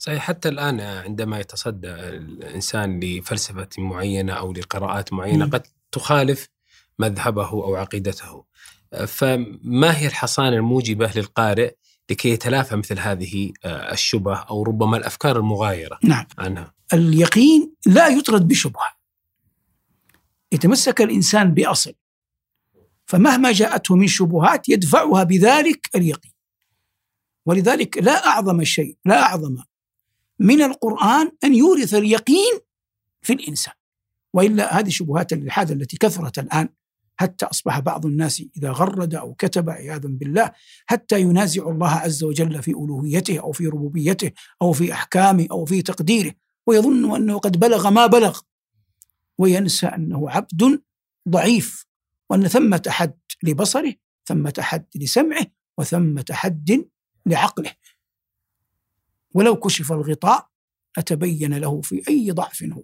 صحيح 0.00 0.22
حتى 0.22 0.48
الآن 0.48 0.80
عندما 0.80 1.40
يتصدى 1.40 1.90
الإنسان 1.90 3.00
لفلسفة 3.00 3.68
معينة 3.78 4.32
أو 4.32 4.52
لقراءات 4.52 5.12
معينة 5.12 5.46
م. 5.46 5.50
قد 5.50 5.66
تخالف 5.92 6.48
مذهبه 6.98 7.48
أو 7.50 7.76
عقيدته. 7.76 8.44
فما 9.06 9.98
هي 9.98 10.06
الحصانة 10.06 10.56
الموجبة 10.56 11.10
للقارئ 11.16 11.74
لكي 12.10 12.28
يتلافى 12.28 12.76
مثل 12.76 12.98
هذه 12.98 13.52
آه، 13.64 13.92
الشبه 13.92 14.36
أو 14.36 14.62
ربما 14.62 14.96
الأفكار 14.96 15.36
المغايرة 15.36 15.98
نعم. 16.04 16.26
عنها؟ 16.38 16.74
اليقين 16.92 17.74
لا 17.86 18.08
يطرد 18.08 18.48
بشبهة. 18.48 18.96
يتمسك 20.52 21.00
الإنسان 21.00 21.54
بأصل. 21.54 21.94
فمهما 23.06 23.52
جاءته 23.52 23.96
من 23.96 24.06
شبهات 24.06 24.68
يدفعها 24.68 25.22
بذلك 25.22 25.90
اليقين. 25.94 26.32
ولذلك 27.46 27.98
لا 27.98 28.26
أعظم 28.26 28.64
شيء 28.64 28.96
لا 29.04 29.22
أعظم 29.22 29.56
من 30.40 30.62
القرآن 30.62 31.32
أن 31.44 31.54
يورث 31.54 31.94
اليقين 31.94 32.60
في 33.22 33.32
الإنسان. 33.32 33.74
وإلا 34.34 34.78
هذه 34.78 34.88
شبهات 34.88 35.32
الإلحاد 35.32 35.70
التي 35.70 35.96
كثرت 35.96 36.38
الآن 36.38 36.68
حتى 37.16 37.46
أصبح 37.46 37.78
بعض 37.78 38.06
الناس 38.06 38.44
إذا 38.56 38.70
غرد 38.70 39.14
أو 39.14 39.34
كتب 39.34 39.70
عياذا 39.70 40.08
بالله 40.08 40.52
حتى 40.86 41.20
ينازع 41.20 41.68
الله 41.68 41.90
عز 41.90 42.24
وجل 42.24 42.62
في 42.62 42.70
ألوهيته 42.70 43.40
أو 43.40 43.52
في 43.52 43.66
ربوبيته 43.66 44.30
أو 44.62 44.72
في 44.72 44.92
أحكامه 44.92 45.46
أو 45.50 45.64
في 45.64 45.82
تقديره 45.82 46.32
ويظن 46.66 47.16
أنه 47.16 47.38
قد 47.38 47.60
بلغ 47.60 47.90
ما 47.90 48.06
بلغ 48.06 48.40
وينسى 49.38 49.86
أنه 49.86 50.30
عبد 50.30 50.80
ضعيف 51.28 51.86
وأن 52.30 52.48
ثمة 52.48 52.82
حد 52.88 53.18
لبصره 53.42 53.94
ثمة 54.28 54.54
حد 54.58 54.86
لسمعه 54.94 55.46
وثمة 55.78 56.24
حد 56.30 56.84
لعقله. 57.26 57.70
ولو 59.34 59.56
كشف 59.56 59.92
الغطاء 59.92 60.48
أتبين 60.98 61.54
له 61.54 61.80
في 61.80 62.02
أي 62.08 62.30
ضعف 62.30 62.62
هو. 62.62 62.82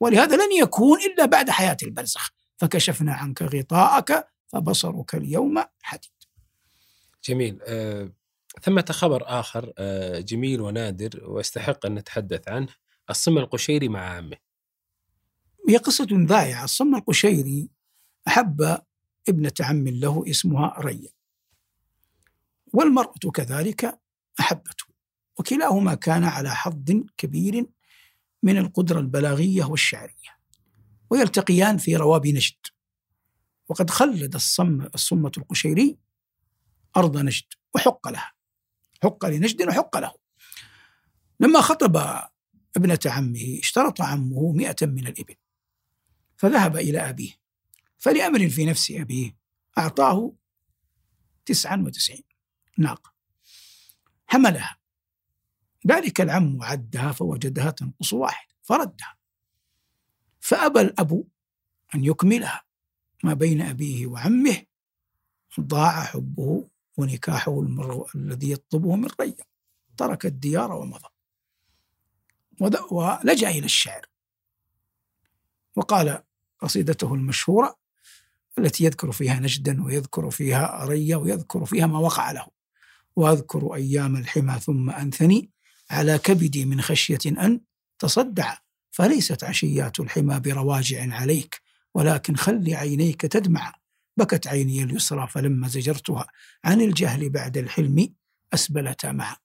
ولهذا 0.00 0.36
لن 0.36 0.52
يكون 0.52 0.98
إلا 1.00 1.24
بعد 1.24 1.50
حياة 1.50 1.76
البرزخ. 1.82 2.30
فكشفنا 2.56 3.14
عنك 3.14 3.42
غطاءك 3.42 4.28
فبصرك 4.48 5.14
اليوم 5.14 5.64
حديد. 5.82 6.10
جميل. 7.24 7.58
آه، 7.62 8.12
ثمة 8.62 8.84
خبر 8.90 9.22
آخر 9.26 9.72
آه، 9.78 10.20
جميل 10.20 10.60
ونادر 10.60 11.30
ويستحق 11.30 11.86
أن 11.86 11.94
نتحدث 11.94 12.48
عنه. 12.48 12.74
الصم 13.10 13.38
القشيري 13.38 13.88
مع 13.88 14.00
عامه 14.00 14.36
هي 15.68 15.76
قصة 15.76 16.06
ذائعة. 16.12 16.64
الصم 16.64 16.94
القشيري 16.94 17.68
أحب 18.28 18.78
ابنة 19.28 19.52
عم 19.60 19.88
له 19.88 20.24
اسمها 20.30 20.74
ريا. 20.78 21.10
والمرأة 22.72 23.30
كذلك 23.34 24.00
أحبته. 24.40 24.89
وكلاهما 25.40 25.94
كان 25.94 26.24
على 26.24 26.54
حظ 26.54 27.02
كبير 27.16 27.66
من 28.42 28.58
القدرة 28.58 29.00
البلاغية 29.00 29.64
والشعرية 29.64 30.38
ويلتقيان 31.10 31.78
في 31.78 31.96
روابي 31.96 32.32
نجد. 32.32 32.66
وقد 33.68 33.90
خلد 33.90 34.34
الصم 34.34 34.80
الصمة 34.82 35.32
القشيري 35.38 35.98
أرض 36.96 37.16
نجد 37.16 37.44
وحق 37.74 38.08
لها 38.08 38.32
حق 39.02 39.26
لنجد 39.26 39.68
وحق 39.68 39.98
له. 39.98 40.14
لما 41.40 41.60
خطب 41.60 41.96
ابنة 42.76 42.98
عمه 43.06 43.58
اشترط 43.62 44.00
عمه 44.00 44.52
مئة 44.52 44.86
من 44.86 45.06
الإبل 45.06 45.34
فذهب 46.36 46.76
إلى 46.76 47.10
أبيه 47.10 47.32
فلأمر 47.98 48.48
في 48.48 48.64
نفس 48.64 48.90
أبيه 48.90 49.36
أعطاه 49.78 50.32
تسعا 51.46 51.76
وتسعين 51.86 52.24
ناقة. 52.78 53.12
حملها 54.26 54.79
ذلك 55.86 56.20
العم 56.20 56.62
عدها 56.62 57.12
فوجدها 57.12 57.70
تنقص 57.70 58.12
واحد 58.12 58.46
فردها. 58.62 59.16
فأبى 60.40 60.80
الأب 60.80 61.24
أن 61.94 62.04
يكملها 62.04 62.62
ما 63.24 63.34
بين 63.34 63.60
أبيه 63.60 64.06
وعمه 64.06 64.62
ضاع 65.60 66.02
حبه 66.04 66.68
ونكاحه 66.96 67.60
المر 67.60 68.10
الذي 68.14 68.50
يطلبه 68.50 68.96
من 68.96 69.08
ريا. 69.20 69.44
ترك 69.96 70.26
الديار 70.26 70.72
ومضى. 70.72 71.08
ولجأ 72.90 73.48
إلى 73.48 73.64
الشعر 73.64 74.06
وقال 75.76 76.22
قصيدته 76.58 77.14
المشهورة 77.14 77.78
التي 78.58 78.84
يذكر 78.84 79.12
فيها 79.12 79.40
نجدا 79.40 79.82
ويذكر 79.82 80.30
فيها 80.30 80.84
ريا 80.84 81.16
ويذكر 81.16 81.64
فيها 81.64 81.86
ما 81.86 81.98
وقع 81.98 82.30
له. 82.30 82.46
وأذكر 83.16 83.74
أيام 83.74 84.16
الحمى 84.16 84.60
ثم 84.60 84.90
أنثني 84.90 85.50
على 85.90 86.18
كبدي 86.18 86.64
من 86.64 86.80
خشية 86.80 87.18
أن 87.26 87.60
تصدع 87.98 88.56
فليست 88.90 89.44
عشيات 89.44 90.00
الحمى 90.00 90.40
برواجع 90.40 91.14
عليك 91.14 91.60
ولكن 91.94 92.36
خل 92.36 92.74
عينيك 92.74 93.20
تدمع. 93.20 93.74
بكت 94.16 94.46
عيني 94.46 94.82
اليسرى 94.82 95.28
فلما 95.28 95.68
زجرتها 95.68 96.26
عن 96.64 96.80
الجهل 96.80 97.30
بعد 97.30 97.58
الحلم 97.58 98.14
أسبلتا 98.54 99.12
معا. 99.12 99.36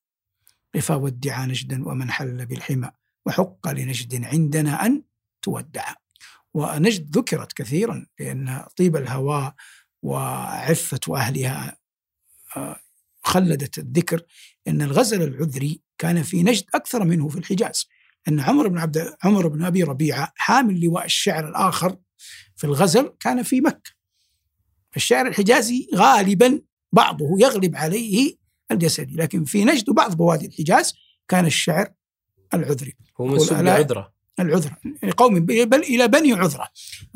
رفا 0.75 0.95
ودعا 0.95 1.45
نجدا 1.45 1.87
ومن 1.87 2.11
حل 2.11 2.45
بالحمى 2.45 2.91
وحق 3.25 3.67
لنجد 3.67 4.23
عندنا 4.23 4.85
أن 4.85 5.03
تودع. 5.41 5.93
ونجد 6.53 7.17
ذكرت 7.17 7.53
كثيرا 7.53 8.05
لأن 8.19 8.65
طيب 8.77 8.95
الهواء 8.95 9.55
وعفة 10.01 11.15
أهلها 11.15 11.77
آه، 12.57 12.79
خلدت 13.23 13.77
الذكر 13.77 14.21
أن 14.67 14.81
الغزل 14.81 15.21
العذري 15.21 15.81
كان 15.97 16.23
في 16.23 16.43
نجد 16.43 16.63
أكثر 16.73 17.03
منه 17.03 17.27
في 17.27 17.37
الحجاز. 17.37 17.85
أن 18.27 18.39
عمر 18.39 18.67
بن 18.67 18.77
عبد 18.77 19.13
عمر 19.23 19.47
بن 19.47 19.63
أبي 19.63 19.83
ربيعة 19.83 20.33
حامل 20.35 20.85
لواء 20.85 21.05
الشعر 21.05 21.49
الآخر 21.49 21.97
في 22.55 22.63
الغزل 22.63 23.13
كان 23.19 23.43
في 23.43 23.61
مكة. 23.61 23.91
الشعر 24.95 25.27
الحجازي 25.27 25.89
غالبا 25.95 26.61
بعضه 26.91 27.25
يغلب 27.39 27.75
عليه 27.75 28.35
الجسدي 28.71 29.15
لكن 29.15 29.43
في 29.43 29.65
نجد 29.65 29.89
وبعض 29.89 30.15
بوادي 30.15 30.45
الحجاز 30.45 30.93
كان 31.27 31.45
الشعر 31.45 31.93
العذري. 32.53 32.93
هو 33.21 33.25
منسوب 33.25 33.57
لعذرة. 33.57 34.14
العذرة 34.39 34.77
قوم 35.17 35.39
بل 35.39 35.79
إلى 35.79 36.07
بني 36.07 36.33
عذرة. 36.33 36.67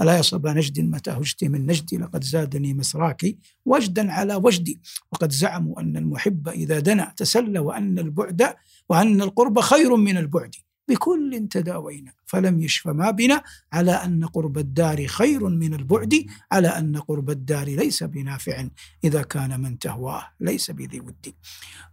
ألا 0.01 0.17
يا 0.17 0.21
صبا 0.21 0.53
نجد 0.53 0.79
متى 0.79 1.11
هجت 1.11 1.43
من 1.43 1.65
نجدي؟ 1.65 1.97
لقد 1.97 2.23
زادني 2.23 2.73
مسراكي 2.73 3.37
وجدا 3.65 4.11
على 4.11 4.35
وجدي. 4.35 4.81
وقد 5.11 5.31
زعموا 5.31 5.81
أن 5.81 5.97
المحب 5.97 6.49
إذا 6.49 6.79
دنا 6.79 7.13
تسلى 7.17 7.59
وأن 7.59 7.99
البعد 7.99 8.55
وأن 8.89 9.21
القرب 9.21 9.59
خير 9.59 9.95
من 9.95 10.17
البعد. 10.17 10.55
بكل 10.89 11.47
تداوينا 11.51 12.13
فلم 12.25 12.61
يشف 12.61 12.87
ما 12.87 13.11
بنا 13.11 13.43
على 13.73 13.91
أن 13.91 14.25
قرب 14.25 14.57
الدار 14.57 15.07
خير 15.07 15.47
من 15.49 15.73
البعد 15.73 16.25
على 16.51 16.67
أن 16.67 16.97
قرب 16.97 17.29
الدار 17.29 17.67
ليس 17.67 18.03
بنافع 18.03 18.67
إذا 19.03 19.21
كان 19.21 19.59
من 19.61 19.79
تهواه 19.79 20.23
ليس 20.39 20.71
بذي 20.71 20.99
ود. 20.99 21.33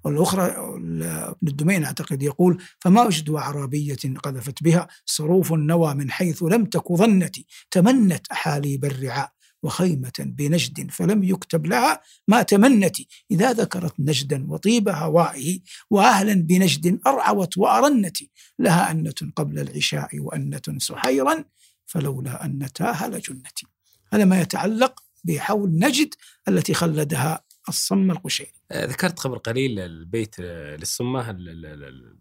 والأخرى 0.05 0.45
ابن 0.45 1.49
الدمين 1.49 1.85
أعتقد 1.85 2.23
يقول 2.23 2.63
فما 2.79 3.03
وجد 3.03 3.31
أعرابية 3.31 3.97
قذفت 4.23 4.63
بها 4.63 4.89
صروف 5.07 5.53
النوى 5.53 5.95
من 5.95 6.11
حيث 6.11 6.43
لم 6.43 6.65
تك 6.65 6.93
ظنتي 6.93 7.47
تمنت 7.71 8.27
أحاليب 8.33 8.85
الرعاء. 8.85 9.36
وخيمة 9.67 10.13
بنجد 10.19 10.91
فلم 10.91 11.25
يكتب 11.25 11.67
لها 11.67 12.01
ما 12.29 12.43
تمنت. 12.43 12.97
إذا 13.31 13.53
ذكرت 13.53 13.95
نجدا 13.99 14.47
وطيب 14.49 14.89
هوائه 14.89 15.61
وأهلا 15.91 16.35
بنجد 16.35 17.01
أرعوت 17.07 17.59
وأرنت. 17.59 18.17
لها 18.59 18.91
أنة 18.91 19.33
قبل 19.37 19.59
العشاء 19.59 20.21
وأنة 20.21 20.63
سحيرا 20.79 21.45
فلولا 21.87 22.45
أنتاها 22.45 23.09
لجنتي 23.09 23.67
هذا 24.13 24.25
ما 24.25 24.41
يتعلق 24.41 25.03
بحول 25.25 25.79
نجد 25.79 26.15
التي 26.49 26.75
خلدها 26.75 27.45
الصم 27.69 28.11
القشيري 28.11 28.53
آه، 28.71 28.87
ذكرت 28.87 29.21
قبل 29.21 29.39
قليل 29.39 29.79
البيت 29.79 30.37
آه، 30.41 30.77
للصمة 30.77 31.37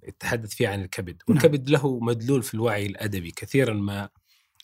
يتحدث 0.07 0.53
فيه 0.53 0.67
عن 0.67 0.81
الكبد. 0.81 1.15
نعم. 1.29 1.37
والكبد 1.37 1.69
له 1.69 1.99
مدلول 1.99 2.43
في 2.43 2.53
الوعي 2.53 2.85
الأدبي 2.85 3.31
كثيرا 3.31 3.73
ما 3.73 4.09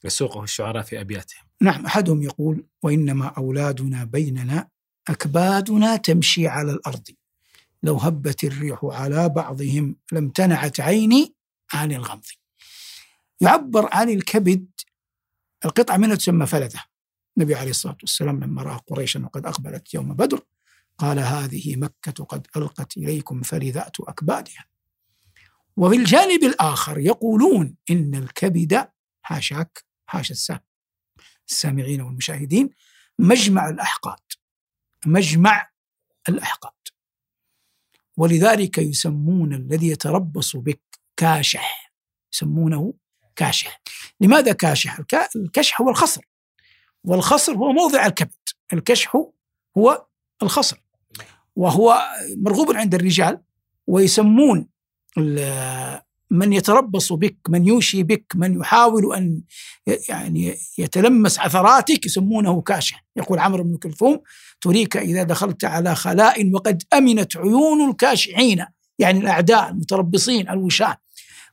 يسوقه 0.04 0.44
الشعراء 0.44 0.84
في 0.84 1.02
أبياتهم. 1.02 1.44
نعم 1.62 1.86
أحدهم 1.86 2.22
يقول 2.22 2.66
وإنما 2.84 3.26
أولادنا 3.26 4.04
بيننا 4.04 4.68
أكبادنا 5.10 5.96
تمشي 5.96 6.48
على 6.48 6.72
الأرض. 6.72 7.08
لو 7.84 7.98
هبت 7.98 8.44
الريح 8.44 8.80
على 8.84 9.30
بعضهم 9.30 9.96
لم 10.12 10.30
تنعت 10.30 10.80
عيني 10.80 11.36
عن 11.74 11.92
الغمض. 11.92 12.26
يعبر 13.42 13.90
عن 13.92 14.10
الكبد 14.10 14.66
القطعة 15.66 15.98
منها 15.98 16.16
تسمى 16.16 16.46
فلذة. 16.46 16.84
النبي 17.38 17.56
عليه 17.56 17.70
الصلاة 17.70 17.98
والسلام 18.02 18.44
لما 18.44 18.64
رأى 18.64 18.80
قريشا 18.88 19.26
وقد 19.26 19.46
أقبلت 19.46 19.94
يوم 19.94 20.14
بدر 20.14 20.42
قال 20.98 21.20
هذه 21.20 21.76
مكة 21.76 22.24
قد 22.24 22.48
ألقت 22.58 22.98
إليكم 22.98 23.42
فلذات 23.42 24.00
أكبادها. 24.00 24.66
وفي 25.78 25.96
الجانب 25.96 26.44
الآخر 26.44 27.00
يقولون 27.00 27.76
إن 27.90 28.16
الكبد 28.16 28.88
حاشاك 29.22 29.91
حاشا 30.12 30.60
السامعين 31.50 32.02
والمشاهدين 32.02 32.70
مجمع 33.20 33.70
الأحقاد 33.70 34.20
مجمع 35.06 35.70
الأحقاد. 36.30 36.74
ولذلك 38.18 38.78
يسمون 38.78 39.54
الذي 39.54 39.88
يتربص 39.88 40.56
بك 40.56 40.82
كاشح 41.18 41.94
يسمونه 42.34 42.94
كاشح. 43.36 43.82
لماذا 44.22 44.54
كاشح؟ 44.54 45.00
الكشح 45.36 45.82
هو 45.82 45.90
الخصر. 45.90 46.22
والخصر 47.04 47.54
هو 47.54 47.72
موضع 47.72 48.06
الكبد. 48.06 48.50
الكشح 48.74 49.16
هو 49.78 50.06
الخصر. 50.44 50.82
وهو 51.56 52.02
مرغوب 52.38 52.72
عند 52.72 52.96
الرجال 52.96 53.42
ويسمون 53.88 54.70
من 56.32 56.54
يتربص 56.54 57.14
بك 57.14 57.38
من 57.50 57.68
يوشي 57.68 58.04
بك 58.04 58.34
من 58.36 58.60
يحاول 58.60 59.16
أن 59.16 59.42
يعني 60.10 60.56
يتلمس 60.78 61.40
عثراتك 61.40 62.06
يسمونه 62.06 62.62
كاشح. 62.62 63.06
يقول 63.16 63.40
عمرو 63.40 63.64
بن 63.64 63.78
كلثوم 63.78 64.20
تريك 64.62 64.98
إذا 64.98 65.24
دخلت 65.24 65.66
على 65.66 65.96
خلاء 65.96 66.52
وقد 66.52 66.84
أمنت 66.94 67.38
عيون 67.38 67.90
الكاشحين 67.90 68.66
يعني 69.00 69.20
الأعداء 69.20 69.70
المتربصين 69.70 70.50
الوشاة. 70.50 70.98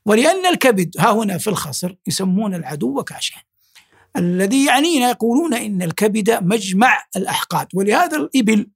ولأن 0.05 0.45
الكبد 0.45 0.95
ها 0.99 1.11
هنا 1.11 1.37
في 1.37 1.49
الخصر 1.49 1.95
يسمون 2.07 2.55
العدو 2.55 3.03
كاشح. 3.03 3.47
الذي 4.17 4.65
يعنينا 4.65 5.09
يقولون 5.09 5.53
إن 5.53 5.81
الكبد 5.81 6.43
مجمع 6.43 7.03
الأحقاد 7.15 7.67
ولهذا 7.73 8.17
الإبل 8.17 8.69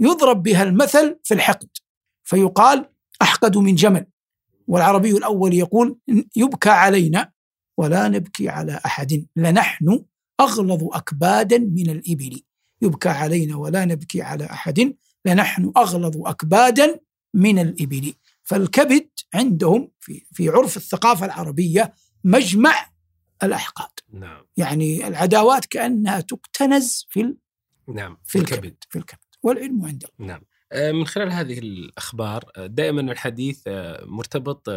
يضرب 0.00 0.42
بها 0.42 0.62
المثل 0.62 1.18
في 1.24 1.34
الحقد 1.34 1.68
فيقال 2.24 2.88
أحقد 3.22 3.58
من 3.58 3.74
جمل. 3.74 4.06
والعربي 4.70 5.10
الأول 5.10 5.54
يقول 5.54 5.98
يبكى 6.36 6.70
علينا 6.70 7.32
ولا 7.76 8.08
نبكي 8.08 8.48
على 8.48 8.80
أحد 8.86 9.26
لنحن 9.36 10.04
أغلظ 10.40 10.84
أكبادا 10.92 11.58
من 11.58 11.90
الإبل. 11.90 12.42
يبكى 12.82 13.08
علينا 13.08 13.56
ولا 13.56 13.84
نبكي 13.84 14.22
على 14.22 14.44
أحد 14.44 14.94
لنحن 15.24 15.72
أغلظ 15.76 16.16
أكبادا 16.26 17.00
من 17.34 17.58
الإبل. 17.58 18.14
فالكبد 18.42 19.08
عندهم 19.34 19.90
في, 20.00 20.26
في 20.32 20.48
عرف 20.48 20.76
الثقافة 20.76 21.26
العربية 21.26 21.94
مجمع 22.24 22.90
الأحقاد. 23.42 23.90
نعم. 24.12 24.42
يعني 24.56 25.08
العداوات 25.08 25.66
كأنها 25.66 26.20
تكتنز 26.20 27.06
في 27.10 27.34
نعم 27.88 28.16
في 28.24 28.38
الكبد 28.38 28.74
في 28.88 28.98
الكبد 28.98 29.20
والعلم 29.42 29.84
عنده 29.84 30.08
نعم. 30.18 30.40
آه، 30.40 30.44
من 30.74 31.06
خلال 31.06 31.32
هذه 31.32 31.58
الأخبار 31.58 32.50
آه، 32.56 32.66
دائما 32.66 33.00
الحديث 33.00 33.62
آه، 33.66 34.04
مرتبط 34.04 34.70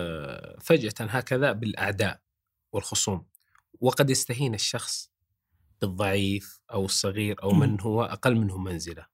فجأة 0.61 0.93
هكذا 0.99 1.51
بالأعداء 1.51 2.19
والخصوم. 2.71 3.25
وقد 3.79 4.09
يستهين 4.09 4.53
الشخص 4.53 5.11
بالضعيف 5.81 6.59
أو 6.73 6.85
الصغير 6.85 7.43
أو 7.43 7.51
من 7.51 7.81
هو 7.81 8.03
أقل 8.03 8.35
منه 8.35 8.57
منزلة. 8.57 9.05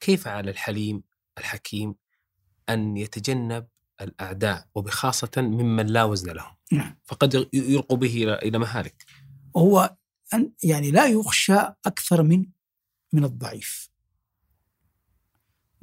كيف 0.00 0.28
على 0.28 0.50
الحليم 0.50 1.02
الحكيم 1.38 1.94
أن 2.68 2.96
يتجنب 2.96 3.68
الأعداء 4.00 4.68
وبخاصة 4.74 5.30
ممن 5.36 5.86
لا 5.86 6.04
وزن 6.04 6.32
لهم؟ 6.32 6.56
نعم. 6.72 6.98
فقد 7.04 7.48
يلقوا 7.52 7.96
به 7.96 8.34
إلى 8.34 8.58
مهالك. 8.58 9.04
هو 9.56 9.96
أن 10.34 10.52
يعني 10.62 10.90
لا 10.90 11.06
يخشى 11.06 11.58
أكثر 11.86 12.22
من 12.22 12.46
من 13.12 13.24
الضعيف. 13.24 13.93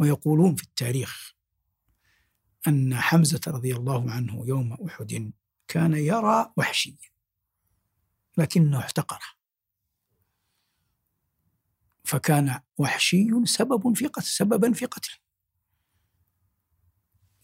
ويقولون 0.02 0.56
في 0.56 0.64
التاريخ 0.64 1.34
أن 2.68 2.96
حمزة 2.96 3.42
رضي 3.48 3.76
الله 3.76 4.12
عنه 4.12 4.48
يوم 4.48 4.74
أحد 4.74 5.32
كان 5.68 5.94
يرى 5.94 6.54
وحشيا 6.58 6.98
لكنه 8.38 8.80
احتقره. 8.80 9.26
فكان 12.04 12.62
وحشي 12.78 13.28
سبب 13.44 13.94
في 13.98 14.08
قتل 14.08 14.26
سببا 14.26 14.74
في 14.74 14.86
قتله. 14.86 15.16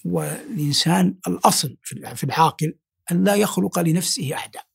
والإنسان 0.05 1.17
الأصل 1.27 1.77
في 2.15 2.23
العاقل 2.23 2.75
أن 3.11 3.23
لا 3.23 3.35
يخلق 3.35 3.79
لنفسه 3.79 4.33
أعداء 4.33 4.67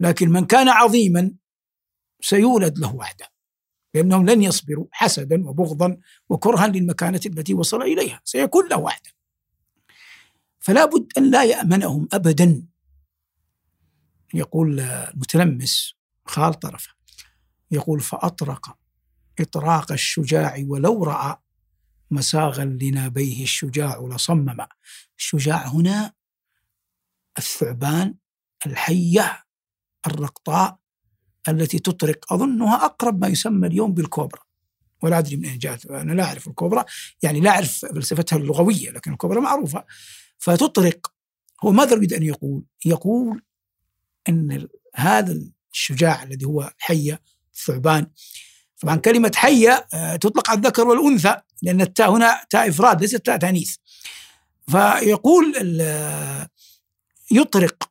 لكن 0.00 0.28
من 0.28 0.44
كان 0.44 0.68
عظيما 0.68 1.34
سيولد 2.20 2.78
له 2.78 3.02
أعداء 3.02 3.37
لأنهم 3.98 4.30
لن 4.30 4.42
يصبروا 4.42 4.86
حسدا 4.90 5.48
وبغضا 5.48 5.96
وكرها 6.28 6.66
للمكانة 6.66 7.20
التي 7.26 7.54
وصل 7.54 7.82
إليها. 7.82 8.20
سيكون 8.24 8.68
له 8.68 8.76
وحده 8.78 9.10
فلا 10.58 10.84
بد 10.84 11.12
أن 11.18 11.30
لا 11.30 11.44
يأمنهم 11.44 12.08
أبدا. 12.12 12.66
يقول 14.34 14.80
المتلمس 14.80 15.94
خال 16.26 16.54
طرفه 16.54 16.90
يقول 17.70 18.00
فأطرق 18.00 18.76
إطراق 19.40 19.92
الشجاع 19.92 20.64
ولو 20.66 21.04
رأى 21.04 21.36
مساغا 22.10 22.64
لنابيه 22.64 23.42
الشجاع 23.42 24.00
لصمم. 24.00 24.66
الشجاع 25.18 25.68
هنا 25.68 26.12
الثعبان 27.38 28.14
الحية 28.66 29.44
الرقطاء 30.06 30.78
التي 31.48 31.78
تطرق 31.78 32.32
أظنها 32.32 32.84
أقرب 32.84 33.20
ما 33.20 33.28
يسمى 33.28 33.66
اليوم 33.66 33.92
بالكوبرا. 33.92 34.40
ولا 35.02 35.18
أدري 35.18 35.36
من 35.36 35.44
أين 35.44 35.58
جاءت 35.58 35.86
أنا 35.86 36.12
لا 36.12 36.24
أعرف 36.24 36.48
الكوبرا 36.48 36.84
يعني 37.22 37.40
لا 37.40 37.50
أعرف 37.50 37.84
فلسفتها 37.84 38.36
اللغوية 38.36 38.90
لكن 38.90 39.12
الكوبرا 39.12 39.40
معروفة. 39.40 39.84
فتطرق. 40.38 41.12
هو 41.64 41.72
ماذا 41.72 41.92
يريد 41.92 42.12
أن 42.12 42.22
يقول؟ 42.22 42.62
يقول 42.84 43.42
أن 44.28 44.68
هذا 44.94 45.40
الشجاع 45.72 46.22
الذي 46.22 46.44
هو 46.44 46.72
حية 46.78 47.20
الثعبان. 47.54 48.06
طبعا 48.80 48.96
كلمة 48.96 49.32
حية 49.34 49.86
آه، 49.94 50.16
تطلق 50.16 50.50
على 50.50 50.58
الذكر 50.58 50.88
والأنثى 50.88 51.36
لأن 51.62 51.80
التاء 51.80 52.10
هنا 52.10 52.44
تاء 52.50 52.68
إفراد 52.68 53.00
ليست 53.00 53.26
تاء 53.26 53.36
تانيث. 53.36 53.76
فيقول 54.70 55.54
يطرق. 57.30 57.90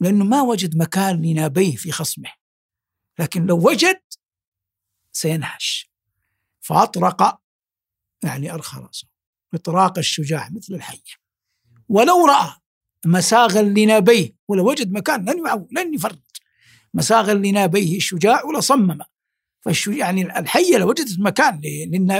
لأنه 0.00 0.24
ما 0.24 0.42
وجد 0.42 0.76
مكان 0.76 1.22
لنابيه 1.22 1.76
في 1.76 1.92
خصمه. 1.92 2.45
لكن 3.18 3.46
لو 3.46 3.68
وجد 3.70 4.00
سينهش. 5.12 5.90
فأطرق 6.60 7.40
يعني 8.24 8.50
رأسه 8.50 9.08
إطراق 9.54 9.98
الشجاع 9.98 10.48
مثل 10.50 10.74
الحية. 10.74 11.14
ولو 11.88 12.26
رأى 12.26 12.52
مساغا 13.04 13.62
لنابيه 13.62 14.36
ولو 14.48 14.70
وجد 14.70 14.92
مكان 14.92 15.30
لن 15.30 15.46
يعو 15.46 15.68
لن 15.72 15.94
يفرط. 15.94 16.22
مساغا 16.94 17.34
لنابيه 17.34 17.96
الشجاع 17.96 18.44
ولصمم 18.44 18.98
فالشجاع 19.60 19.96
يعني 19.96 20.38
الحية 20.38 20.76
لو 20.76 20.88
وجدت 20.88 21.18
مكان 21.18 21.60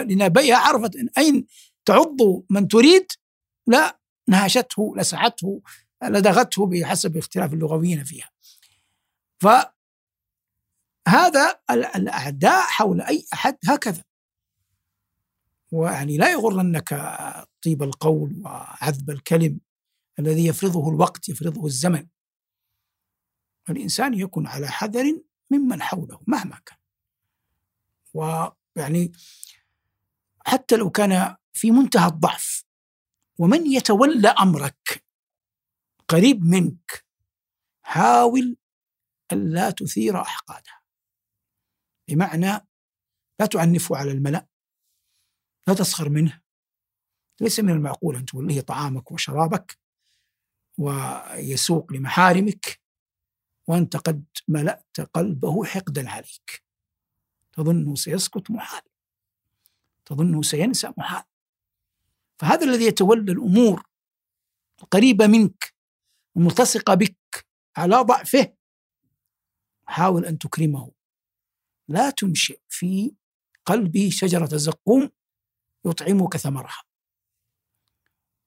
لنابيها 0.08 0.56
عرفت 0.56 0.96
إن 0.96 1.08
أين 1.18 1.46
تعض 1.84 2.16
من 2.50 2.68
تريد 2.68 3.06
لا 3.66 3.98
نهشته 4.28 4.94
لسعته 4.96 5.62
لدغته 6.04 6.66
بحسب 6.66 7.16
اختلاف 7.16 7.52
اللغويين 7.52 8.04
فيها. 8.04 8.30
فهذا 9.40 9.75
ال- 11.70 11.84
الأعداء 11.96 12.62
حول 12.66 13.00
أي 13.00 13.26
أحد 13.32 13.56
هكذا. 13.68 14.04
ويعني 15.72 16.16
لا 16.16 16.32
يغرنك 16.32 16.88
طيب 17.64 17.82
القول 17.82 18.42
وعذب 18.44 19.10
الكلم 19.10 19.60
الذي 20.18 20.46
يفرضه 20.46 20.88
الوقت 20.88 21.28
يفرضه 21.28 21.66
الزمن. 21.66 22.06
الإنسان 23.70 24.14
يكون 24.14 24.46
على 24.46 24.68
حذر 24.68 25.20
ممن 25.50 25.82
حوله 25.82 26.20
مهما 26.26 26.58
كان. 26.66 26.78
ويعني 28.14 29.12
حتى 30.46 30.76
لو 30.76 30.90
كان 30.90 31.36
في 31.52 31.70
منتهى 31.70 32.06
الضعف 32.08 32.64
ومن 33.38 33.66
يتولى 33.66 34.28
أمرك 34.28 35.04
قريب 36.08 36.44
منك 36.44 37.04
حاول 37.82 38.56
ألا 39.32 39.70
تثير 39.70 40.20
أحقاده. 40.20 40.75
بمعنى 42.08 42.66
لا 43.40 43.46
تعنفه 43.46 43.96
على 43.96 44.12
الملأ 44.12 44.46
لا 45.66 45.74
تسخر 45.74 46.08
منه. 46.08 46.40
ليس 47.40 47.60
من 47.60 47.70
المعقول 47.70 48.16
أن 48.16 48.24
توليه 48.24 48.60
طعامك 48.60 49.12
وشرابك 49.12 49.78
ويسوق 50.78 51.92
لمحارمك 51.92 52.80
وأنت 53.66 53.96
قد 53.96 54.24
ملأت 54.48 55.00
قلبه 55.00 55.64
حقدا 55.64 56.10
عليك. 56.10 56.62
تظنه 57.52 57.94
سيسكت 57.94 58.50
محال. 58.50 58.82
تظنه 60.04 60.42
سينسى 60.42 60.92
محال. 60.96 61.24
فهذا 62.38 62.64
الذي 62.64 62.84
يتولى 62.84 63.32
الأمور 63.32 63.82
القريبة 64.82 65.26
منك 65.26 65.74
الملتصقة 66.36 66.94
بك 66.94 67.46
على 67.76 67.96
ضعفه 67.96 68.54
حاول 69.86 70.24
أن 70.24 70.38
تكرمه. 70.38 70.95
لا 71.88 72.10
تنشئ 72.10 72.58
في 72.68 73.12
قلبه 73.64 74.10
شجرة 74.12 74.56
زقوم 74.56 75.10
يطعمك 75.84 76.36
ثمرها. 76.36 76.82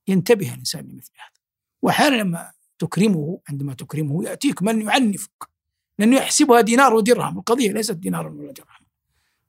ينتبه 0.07 0.53
الإنسان 0.53 0.87
لمثل 0.87 1.11
هذا. 1.15 1.41
وأحيانا 1.81 2.15
لما 2.15 2.51
تكرمه 2.79 3.41
عندما 3.49 3.73
تكرمه 3.73 4.23
يأتيك 4.23 4.63
من 4.63 4.81
يعنفك 4.81 5.49
لأنه 5.99 6.17
يحسبها 6.17 6.61
دينار 6.61 6.93
ودرهم. 6.93 7.37
القضية 7.37 7.71
ليست 7.71 7.91
دينار 7.91 8.27
ولا 8.27 8.51
درهم. 8.51 8.85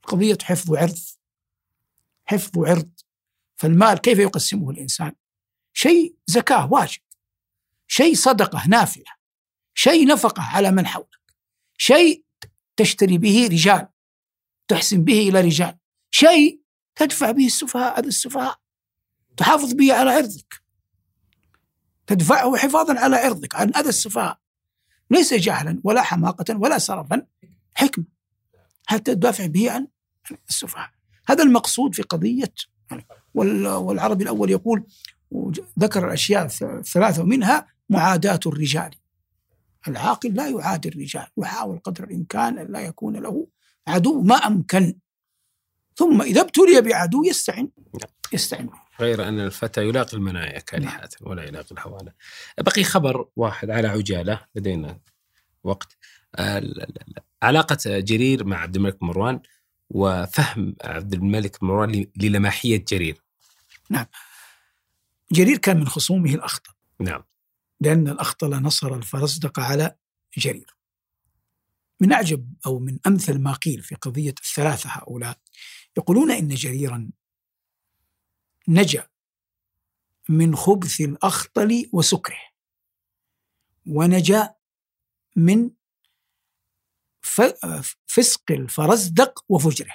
القضية 0.04 0.38
حفظ 0.42 0.74
عرض 0.74 0.98
حفظ 2.26 2.58
عرض. 2.58 2.90
فالمال 3.56 3.98
كيف 3.98 4.18
يقسمه 4.18 4.70
الإنسان؟ 4.70 5.12
شيء 5.72 6.14
زكاة 6.26 6.72
واجب. 6.72 7.00
شيء 7.86 8.14
صدقة 8.14 8.68
نافلة. 8.68 9.12
شيء 9.74 10.06
نفقة 10.06 10.42
على 10.42 10.70
من 10.70 10.86
حولك. 10.86 11.20
شيء 11.76 12.24
تشتري 12.76 13.18
به 13.18 13.48
رجال 13.52 13.88
تحسن 14.68 15.04
به 15.04 15.28
إلى 15.28 15.40
رجال. 15.40 15.78
شيء 16.10 16.60
تدفع 16.96 17.30
به 17.30 17.46
السفهاء 17.46 17.98
هذا 17.98 18.06
السفهاء. 18.08 18.60
تحافظ 19.36 19.72
به 19.72 19.92
على 19.94 20.10
عرضك. 20.10 20.62
تدفعه 22.06 22.56
حفاظا 22.56 22.98
على 22.98 23.16
عرضك 23.16 23.54
عن 23.54 23.74
أذى 23.76 23.88
السفهاء. 23.88 24.38
ليس 25.10 25.34
جهلا 25.34 25.80
ولا 25.84 26.02
حماقة 26.02 26.56
ولا 26.56 26.78
سرفا 26.78 27.26
حكمة. 27.74 28.04
حتى 28.86 29.14
تدافع 29.14 29.46
به 29.46 29.70
عن 29.70 29.86
السفهاء. 30.48 30.90
هذا 31.26 31.42
المقصود 31.42 31.94
في 31.94 32.02
قضية 32.02 32.54
وال- 33.34 33.66
والعربي 33.66 34.22
الأول 34.24 34.50
يقول 34.50 34.86
ذكر 35.78 36.06
الأشياء 36.06 36.44
الثلاثة 36.62 37.22
ومنها 37.22 37.66
معاداة 37.88 38.40
الرجال. 38.46 38.90
العاقل 39.88 40.34
لا 40.34 40.48
يعادي 40.48 40.88
الرجال 40.88 41.26
يحاول 41.36 41.78
قدر 41.78 42.04
الإمكان 42.04 42.58
أن 42.58 42.72
لا 42.72 42.80
يكون 42.80 43.16
له 43.16 43.46
عدو 43.86 44.22
ما 44.22 44.34
أمكن. 44.34 44.98
ثم 45.96 46.22
إذا 46.22 46.40
ابتلي 46.40 46.80
بعدو 46.80 47.24
يستعن. 47.24 47.68
يستعن. 48.32 48.66
به. 48.66 48.78
غير 49.00 49.28
أن 49.28 49.40
الفتى 49.40 49.88
يلاقي 49.88 50.16
المنايا 50.16 50.58
كالحات 50.58 51.14
ولا 51.20 51.44
يلاقي 51.44 51.72
الهوانة 51.72 52.12
بقي 52.58 52.84
خبر 52.84 53.28
واحد 53.36 53.70
على 53.70 53.88
عجالة 53.88 54.40
لدينا 54.54 55.00
وقت. 55.64 55.96
آه، 56.34 56.62
علاقة 57.42 57.78
جرير 57.86 58.44
مع 58.44 58.56
عبد 58.56 58.76
الملك 58.76 59.02
مروان 59.02 59.40
وفهم 59.90 60.76
عبد 60.84 61.14
الملك 61.14 61.62
مروان 61.62 62.06
للماحية 62.16 62.84
جرير. 62.88 63.22
جرير 65.32 65.58
كان 65.58 65.76
من 65.76 65.88
خصومه 65.88 66.34
الأخطل 66.34 66.72
نعم. 67.00 67.22
لأن 67.80 68.08
الأخطل 68.08 68.50
نصر 68.50 68.94
الفرزدق 68.94 69.60
على 69.60 69.96
جرير. 70.38 70.76
من 72.00 72.12
أعجب 72.12 72.54
أو 72.66 72.78
من 72.78 72.98
أمثل 73.06 73.38
ما 73.38 73.52
قيل 73.52 73.82
في 73.82 73.94
قضية 73.94 74.34
الثلاثة 74.40 74.90
هؤلاء 74.90 75.38
يقولون 75.96 76.30
إن 76.30 76.48
جريرا 76.48 77.10
نجا 78.68 79.08
من 80.28 80.56
خبث 80.56 81.00
الأخطل 81.00 81.90
وسكره 81.92 82.40
ونجا 83.86 84.54
من 85.36 85.70
فسق 88.06 88.50
الفرزدق 88.50 89.44
وفجره. 89.48 89.94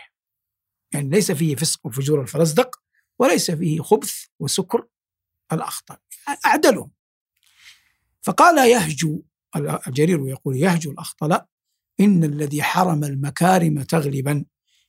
يعني 0.93 1.09
ليس 1.09 1.31
فيه 1.31 1.55
فسق 1.55 1.85
وفجور 1.85 2.21
الفرزدق 2.21 2.81
وليس 3.19 3.51
فيه 3.51 3.81
خبث 3.81 4.25
وسكر 4.39 4.87
الأخطل. 5.53 5.97
أعدلهم. 6.45 6.91
فقال 8.25 8.69
يهجو 8.69 9.21
الجرير 9.87 10.27
يقول 10.27 10.55
يهجو 10.55 10.91
الأخطل 10.91 11.39
إن 11.99 12.23
الذي 12.23 12.63
حرم 12.63 13.03
المكارم 13.03 13.81
تغلبا 13.81 14.45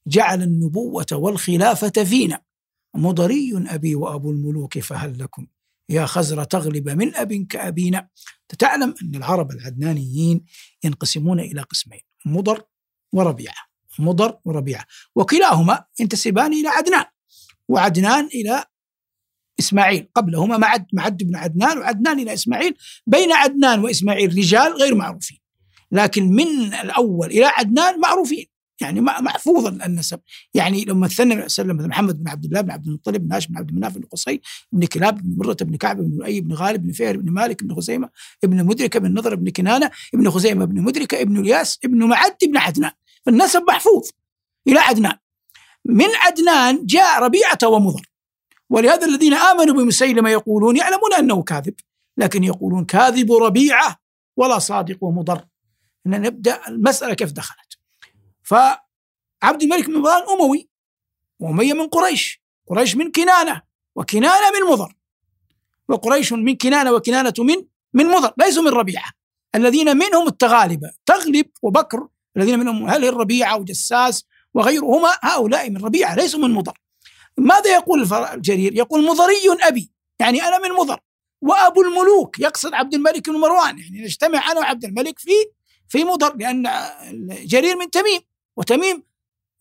جعل 0.07 0.43
النبوة 0.43 1.07
والخلافة 1.12 2.05
فينا. 2.05 2.43
مضري 2.95 3.53
أبي 3.57 3.95
وأبو 3.95 4.30
الملوك 4.30 4.78
فهل 4.78 5.18
لكم 5.18 5.47
يا 5.89 6.07
خزر 6.07 6.45
تغلب 6.45 6.89
من 6.89 7.16
أب 7.16 7.32
كأبينا؟ 7.32 8.09
تعلم 8.59 8.95
أن 9.03 9.14
العرب 9.14 9.51
العدنانيين 9.51 10.45
ينقسمون 10.84 11.41
إلى 11.41 11.62
قسمين 11.62 12.01
مضر 12.26 12.62
وربيعة 13.12 13.66
مضر 13.99 14.39
وربيعة 14.45 14.84
وكلاهما 15.16 15.84
ينتسبان 16.01 16.53
إلى 16.53 16.68
عدنان 16.68 17.05
وعدنان 17.68 18.26
إلى 18.26 18.64
إسماعيل. 19.61 20.09
قبلهما 20.14 20.57
معد 20.57 20.86
معد 20.92 21.22
بن 21.22 21.36
عدنان 21.36 21.78
وعدنان 21.78 22.18
إلى 22.18 22.34
إسماعيل 22.34 22.74
بين 23.07 23.32
عدنان 23.32 23.84
وإسماعيل 23.84 24.38
رجال 24.38 24.72
غير 24.72 24.94
معروفين. 24.94 25.38
لكن 25.92 26.28
من 26.28 26.74
الأول 26.74 27.26
إلى 27.26 27.44
عدنان 27.44 28.00
معروفين. 28.00 28.46
يعني 28.80 29.00
م- 29.00 29.04
محفوظ 29.04 29.66
النسب. 29.66 30.20
يعني 30.54 30.84
لما 30.84 31.07
مثلنا 31.07 31.34
النبي 31.34 31.48
صلى 31.48 31.62
الله 31.62 31.72
عليه 31.74 31.82
وسلم 31.82 31.90
محمد 31.90 32.22
بن 32.22 32.28
عبد 32.28 32.44
الله 32.44 32.61
بن 32.61 32.70
عبد 32.70 32.86
المطلب 32.86 33.28
بن 33.28 33.32
هاشم 33.32 33.52
بن 33.52 33.59
عبد 33.59 33.72
مناف 33.74 33.98
بن 33.98 34.02
قصي 34.02 34.40
بن 34.72 34.86
كلاب 34.86 35.22
بن 35.22 35.36
مرة 35.38 35.57
بن 35.61 35.76
كعب 35.76 35.96
بن 35.96 36.18
لؤي 36.18 36.40
بن 36.40 36.52
غالب 36.54 36.82
بن 36.82 36.92
فهر 36.92 37.16
بن 37.16 37.30
مالك 37.32 37.64
بن 37.64 37.74
خزيمة 37.74 38.11
بن 38.42 38.64
مدركة 38.64 39.00
بن 39.00 39.14
نضر 39.14 39.34
بن 39.34 39.50
كنانة 39.50 39.90
بن 40.12 40.30
خزيمة 40.30 40.64
بن 40.64 40.82
مدركة 40.82 41.24
بن 41.24 41.36
الياس 41.40 41.78
بن 41.84 42.04
معد 42.04 42.36
بن 42.46 42.57
عدنان. 42.57 42.92
فالنسب 43.26 43.62
محفوظ 43.68 44.09
إلى 44.68 44.78
عدنان. 44.78 45.16
من 45.84 46.09
عدنان 46.26 46.86
جاء 46.86 47.22
ربيعة 47.22 47.59
ومضر. 47.64 48.02
ولهذا 48.70 49.06
الذين 49.06 49.34
آمنوا 49.34 49.74
بمسيلمة 49.74 50.30
يقولون 50.30 50.76
يعلمون 50.76 51.14
أنه 51.18 51.42
كاذب 51.42 51.74
لكن 52.16 52.44
يقولون 52.44 52.84
كاذب 52.84 53.32
ربيعة 53.32 53.96
ولا 54.36 54.58
صادق 54.58 55.04
ومضر. 55.04 55.44
إن 56.06 56.20
نبدأ 56.20 56.68
المسألة 56.68 57.14
كيف 57.14 57.32
دخلت. 57.32 57.78
فعبد 58.42 59.62
الملك 59.62 59.86
بن 59.86 59.92
مروان 59.92 60.22
أموي 60.28 60.68
وأمية 61.40 61.72
من 61.72 61.86
قريش 61.86 62.42
قريش 62.66 62.96
من 62.96 63.12
كنانة 63.12 63.62
وكنانة 63.96 64.50
من 64.60 64.72
مضر. 64.72 64.94
وقريش 65.88 66.32
من 66.32 66.56
كنانة 66.56 66.92
وكنانة 66.92 67.34
من 67.38 67.66
من 67.92 68.06
مضر 68.06 68.32
ليسوا 68.38 68.62
من 68.62 68.68
ربيعة. 68.70 69.10
الذين 69.54 69.96
منهم 69.96 70.26
التغالبة 70.26 70.90
تغلب 71.06 71.46
وبكر 71.62 72.08
الذين 72.36 72.58
منهم 72.58 72.88
هل 72.88 73.04
الربيعة 73.04 73.56
وجساس 73.56 74.24
وغيرهما 74.54 75.18
هؤلاء 75.22 75.70
من 75.70 75.84
ربيعة 75.84 76.14
ليسوا 76.14 76.40
من 76.40 76.50
مضر. 76.50 76.78
ماذا 77.39 77.74
يقول 77.74 78.09
الجرير 78.12 78.74
يقول 78.74 79.05
مضري 79.05 79.34
أبي 79.62 79.91
يعني 80.20 80.43
أنا 80.43 80.59
من 80.59 80.74
مضر. 80.74 81.01
وأبو 81.43 81.82
الملوك 81.82 82.39
يقصد 82.41 82.74
عبد 82.74 82.95
الملك 82.95 83.30
بن 83.30 83.37
مروان 83.37 83.78
يعني 83.78 84.01
نجتمع 84.01 84.53
أنا 84.53 84.61
وعبد 84.61 84.84
الملك 84.84 85.18
في 85.18 85.30
في 85.89 86.05
مضر 86.05 86.37
لأن 86.37 86.70
جرير 87.28 87.76
من 87.76 87.91
تميم 87.91 88.20
وتميم 88.57 89.03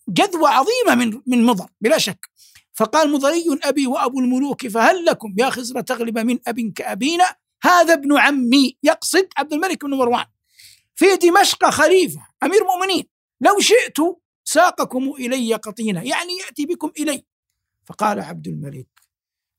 جذوة 0.07 0.49
عظيمة 0.49 0.95
من 0.95 1.21
من 1.27 1.45
مضر 1.45 1.69
بلا 1.81 1.97
شك. 1.97 2.29
فقال 2.73 3.11
مضري 3.11 3.45
أبي 3.63 3.87
وأبو 3.87 4.19
الملوك 4.19 4.67
فهل 4.67 5.05
لكم 5.05 5.35
يا 5.37 5.49
خزر 5.49 5.81
تغلب 5.81 6.19
من 6.19 6.39
أب 6.47 6.73
كأبينا؟ 6.75 7.35
هذا 7.63 7.93
ابن 7.93 8.17
عمي 8.17 8.77
يقصد 8.83 9.27
عبد 9.37 9.53
الملك 9.53 9.85
بن 9.85 9.93
مروان. 9.93 10.25
في 10.95 11.15
دمشق 11.15 11.69
خليفة 11.69 12.27
أمير 12.43 12.63
مؤمنين 12.63 13.03
لو 13.41 13.59
شئت 13.59 13.97
ساقكم 14.43 15.13
إلي 15.19 15.53
قطينا 15.53 16.03
يعني 16.03 16.37
يأتي 16.37 16.65
بكم 16.65 16.91
إلي. 16.99 17.23
فقال 17.85 18.19
عبد 18.19 18.47
الملك 18.47 18.87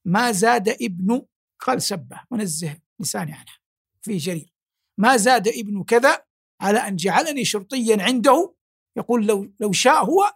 ما 0.05 0.33
زاد 0.33 0.68
ابن 0.68 1.22
قال 1.61 1.83
سبه 1.83 2.20
ونزه 2.31 2.79
لساني 3.01 3.33
عنها 3.33 3.59
في 4.03 4.16
جرير. 4.16 4.53
ما 4.99 5.16
زاد 5.16 5.49
ابن 5.49 5.85
كذا 5.85 6.24
على 6.61 6.79
أن 6.79 6.97
جعلني 6.97 7.45
شرطيا 7.45 8.03
عنده؟ 8.03 8.55
يقول 8.97 9.27
لو 9.27 9.53
لو 9.61 9.72
شاء 9.72 10.05
هو 10.05 10.33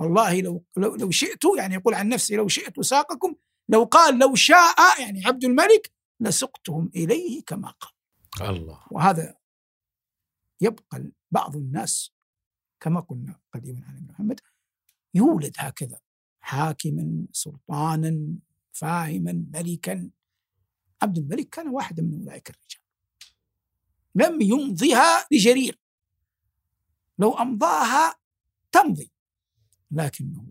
والله 0.00 0.40
لو 0.40 0.64
لو, 0.76 0.94
لو 0.94 1.10
شئت 1.10 1.42
يعني 1.58 1.74
يقول 1.74 1.94
عن 1.94 2.08
نفسي 2.08 2.36
لو 2.36 2.48
شئت 2.48 2.80
ساقكم 2.80 3.34
لو 3.68 3.84
قال 3.84 4.18
لو 4.18 4.34
شاء 4.34 5.00
يعني 5.00 5.26
عبد 5.26 5.44
الملك 5.44 5.92
لسقتهم 6.20 6.90
إليه 6.94 7.42
كما 7.44 7.70
قال. 7.70 8.56
الله. 8.56 8.80
وهذا 8.90 9.38
يبقى 10.60 11.10
بعض 11.30 11.56
الناس 11.56 12.12
كما 12.80 13.00
قلنا 13.00 13.40
قديما 13.54 13.86
عن 13.86 14.06
محمد 14.10 14.40
يولد 15.14 15.52
هكذا. 15.58 16.00
حاكما 16.44 17.26
سلطانا 17.32 18.34
فاهما 18.72 19.44
ملكا. 19.54 20.10
عبد 21.02 21.18
الملك 21.18 21.48
كان 21.48 21.68
واحدا 21.68 22.02
من 22.02 22.20
أولئك 22.20 22.50
الرجال. 22.50 22.80
لم 24.14 24.42
يمضيها 24.42 25.26
لجرير. 25.30 25.78
لو 27.18 27.32
أمضاها 27.32 28.14
تمضي 28.72 29.10
لكنه 29.90 30.44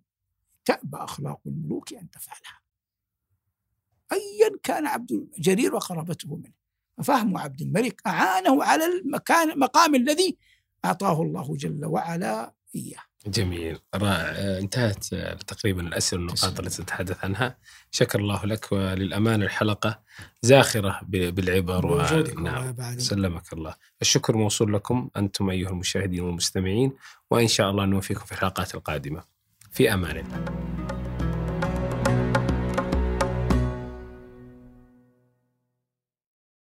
تأبى 0.65 0.97
أخلاق 0.97 1.41
الملوك 1.45 1.93
أن 1.93 2.11
تفعلها. 2.11 2.61
أيا 4.11 4.59
كان 4.63 4.87
عبد 4.87 5.29
جرير 5.37 5.75
وقرابته 5.75 6.35
منه. 6.35 6.53
ففهم 6.97 7.37
عبد 7.37 7.61
الملك 7.61 8.01
أعانه 8.07 8.63
على 8.63 8.85
المكان 8.85 9.51
المقام 9.51 9.95
الذي 9.95 10.37
أعطاه 10.85 11.21
الله 11.21 11.55
جل 11.55 11.85
وعلا 11.85 12.53
إياه. 12.75 13.03
جميل. 13.27 13.79
رائع. 13.95 14.59
انتهت 14.59 15.05
تقريبا 15.47 15.81
الأسئلة 15.81 16.21
والنقاط 16.21 16.59
التي 16.59 16.83
تتحدث 16.83 17.25
عنها. 17.25 17.57
شكر 17.91 18.19
الله 18.19 18.45
لك 18.45 18.71
وللأمانة 18.71 19.45
الحلقة 19.45 19.99
زاخرة 20.41 20.99
بالعبر 21.09 21.85
و... 21.85 22.01
نعم. 22.37 22.75
سلمك 22.97 23.53
الله. 23.53 23.75
الشكر 24.01 24.37
موصول 24.37 24.73
لكم 24.73 25.09
أنتم 25.17 25.49
أيها 25.49 25.69
المشاهدين 25.69 26.19
والمستمعين 26.19 26.93
وإن 27.31 27.47
شاء 27.47 27.69
الله 27.71 27.85
نوفيكم 27.85 28.25
في 28.25 28.31
الحلقات 28.31 28.75
القادمة. 28.75 29.23
في 29.71 29.93
أمان 29.93 30.17
الله. 30.17 30.82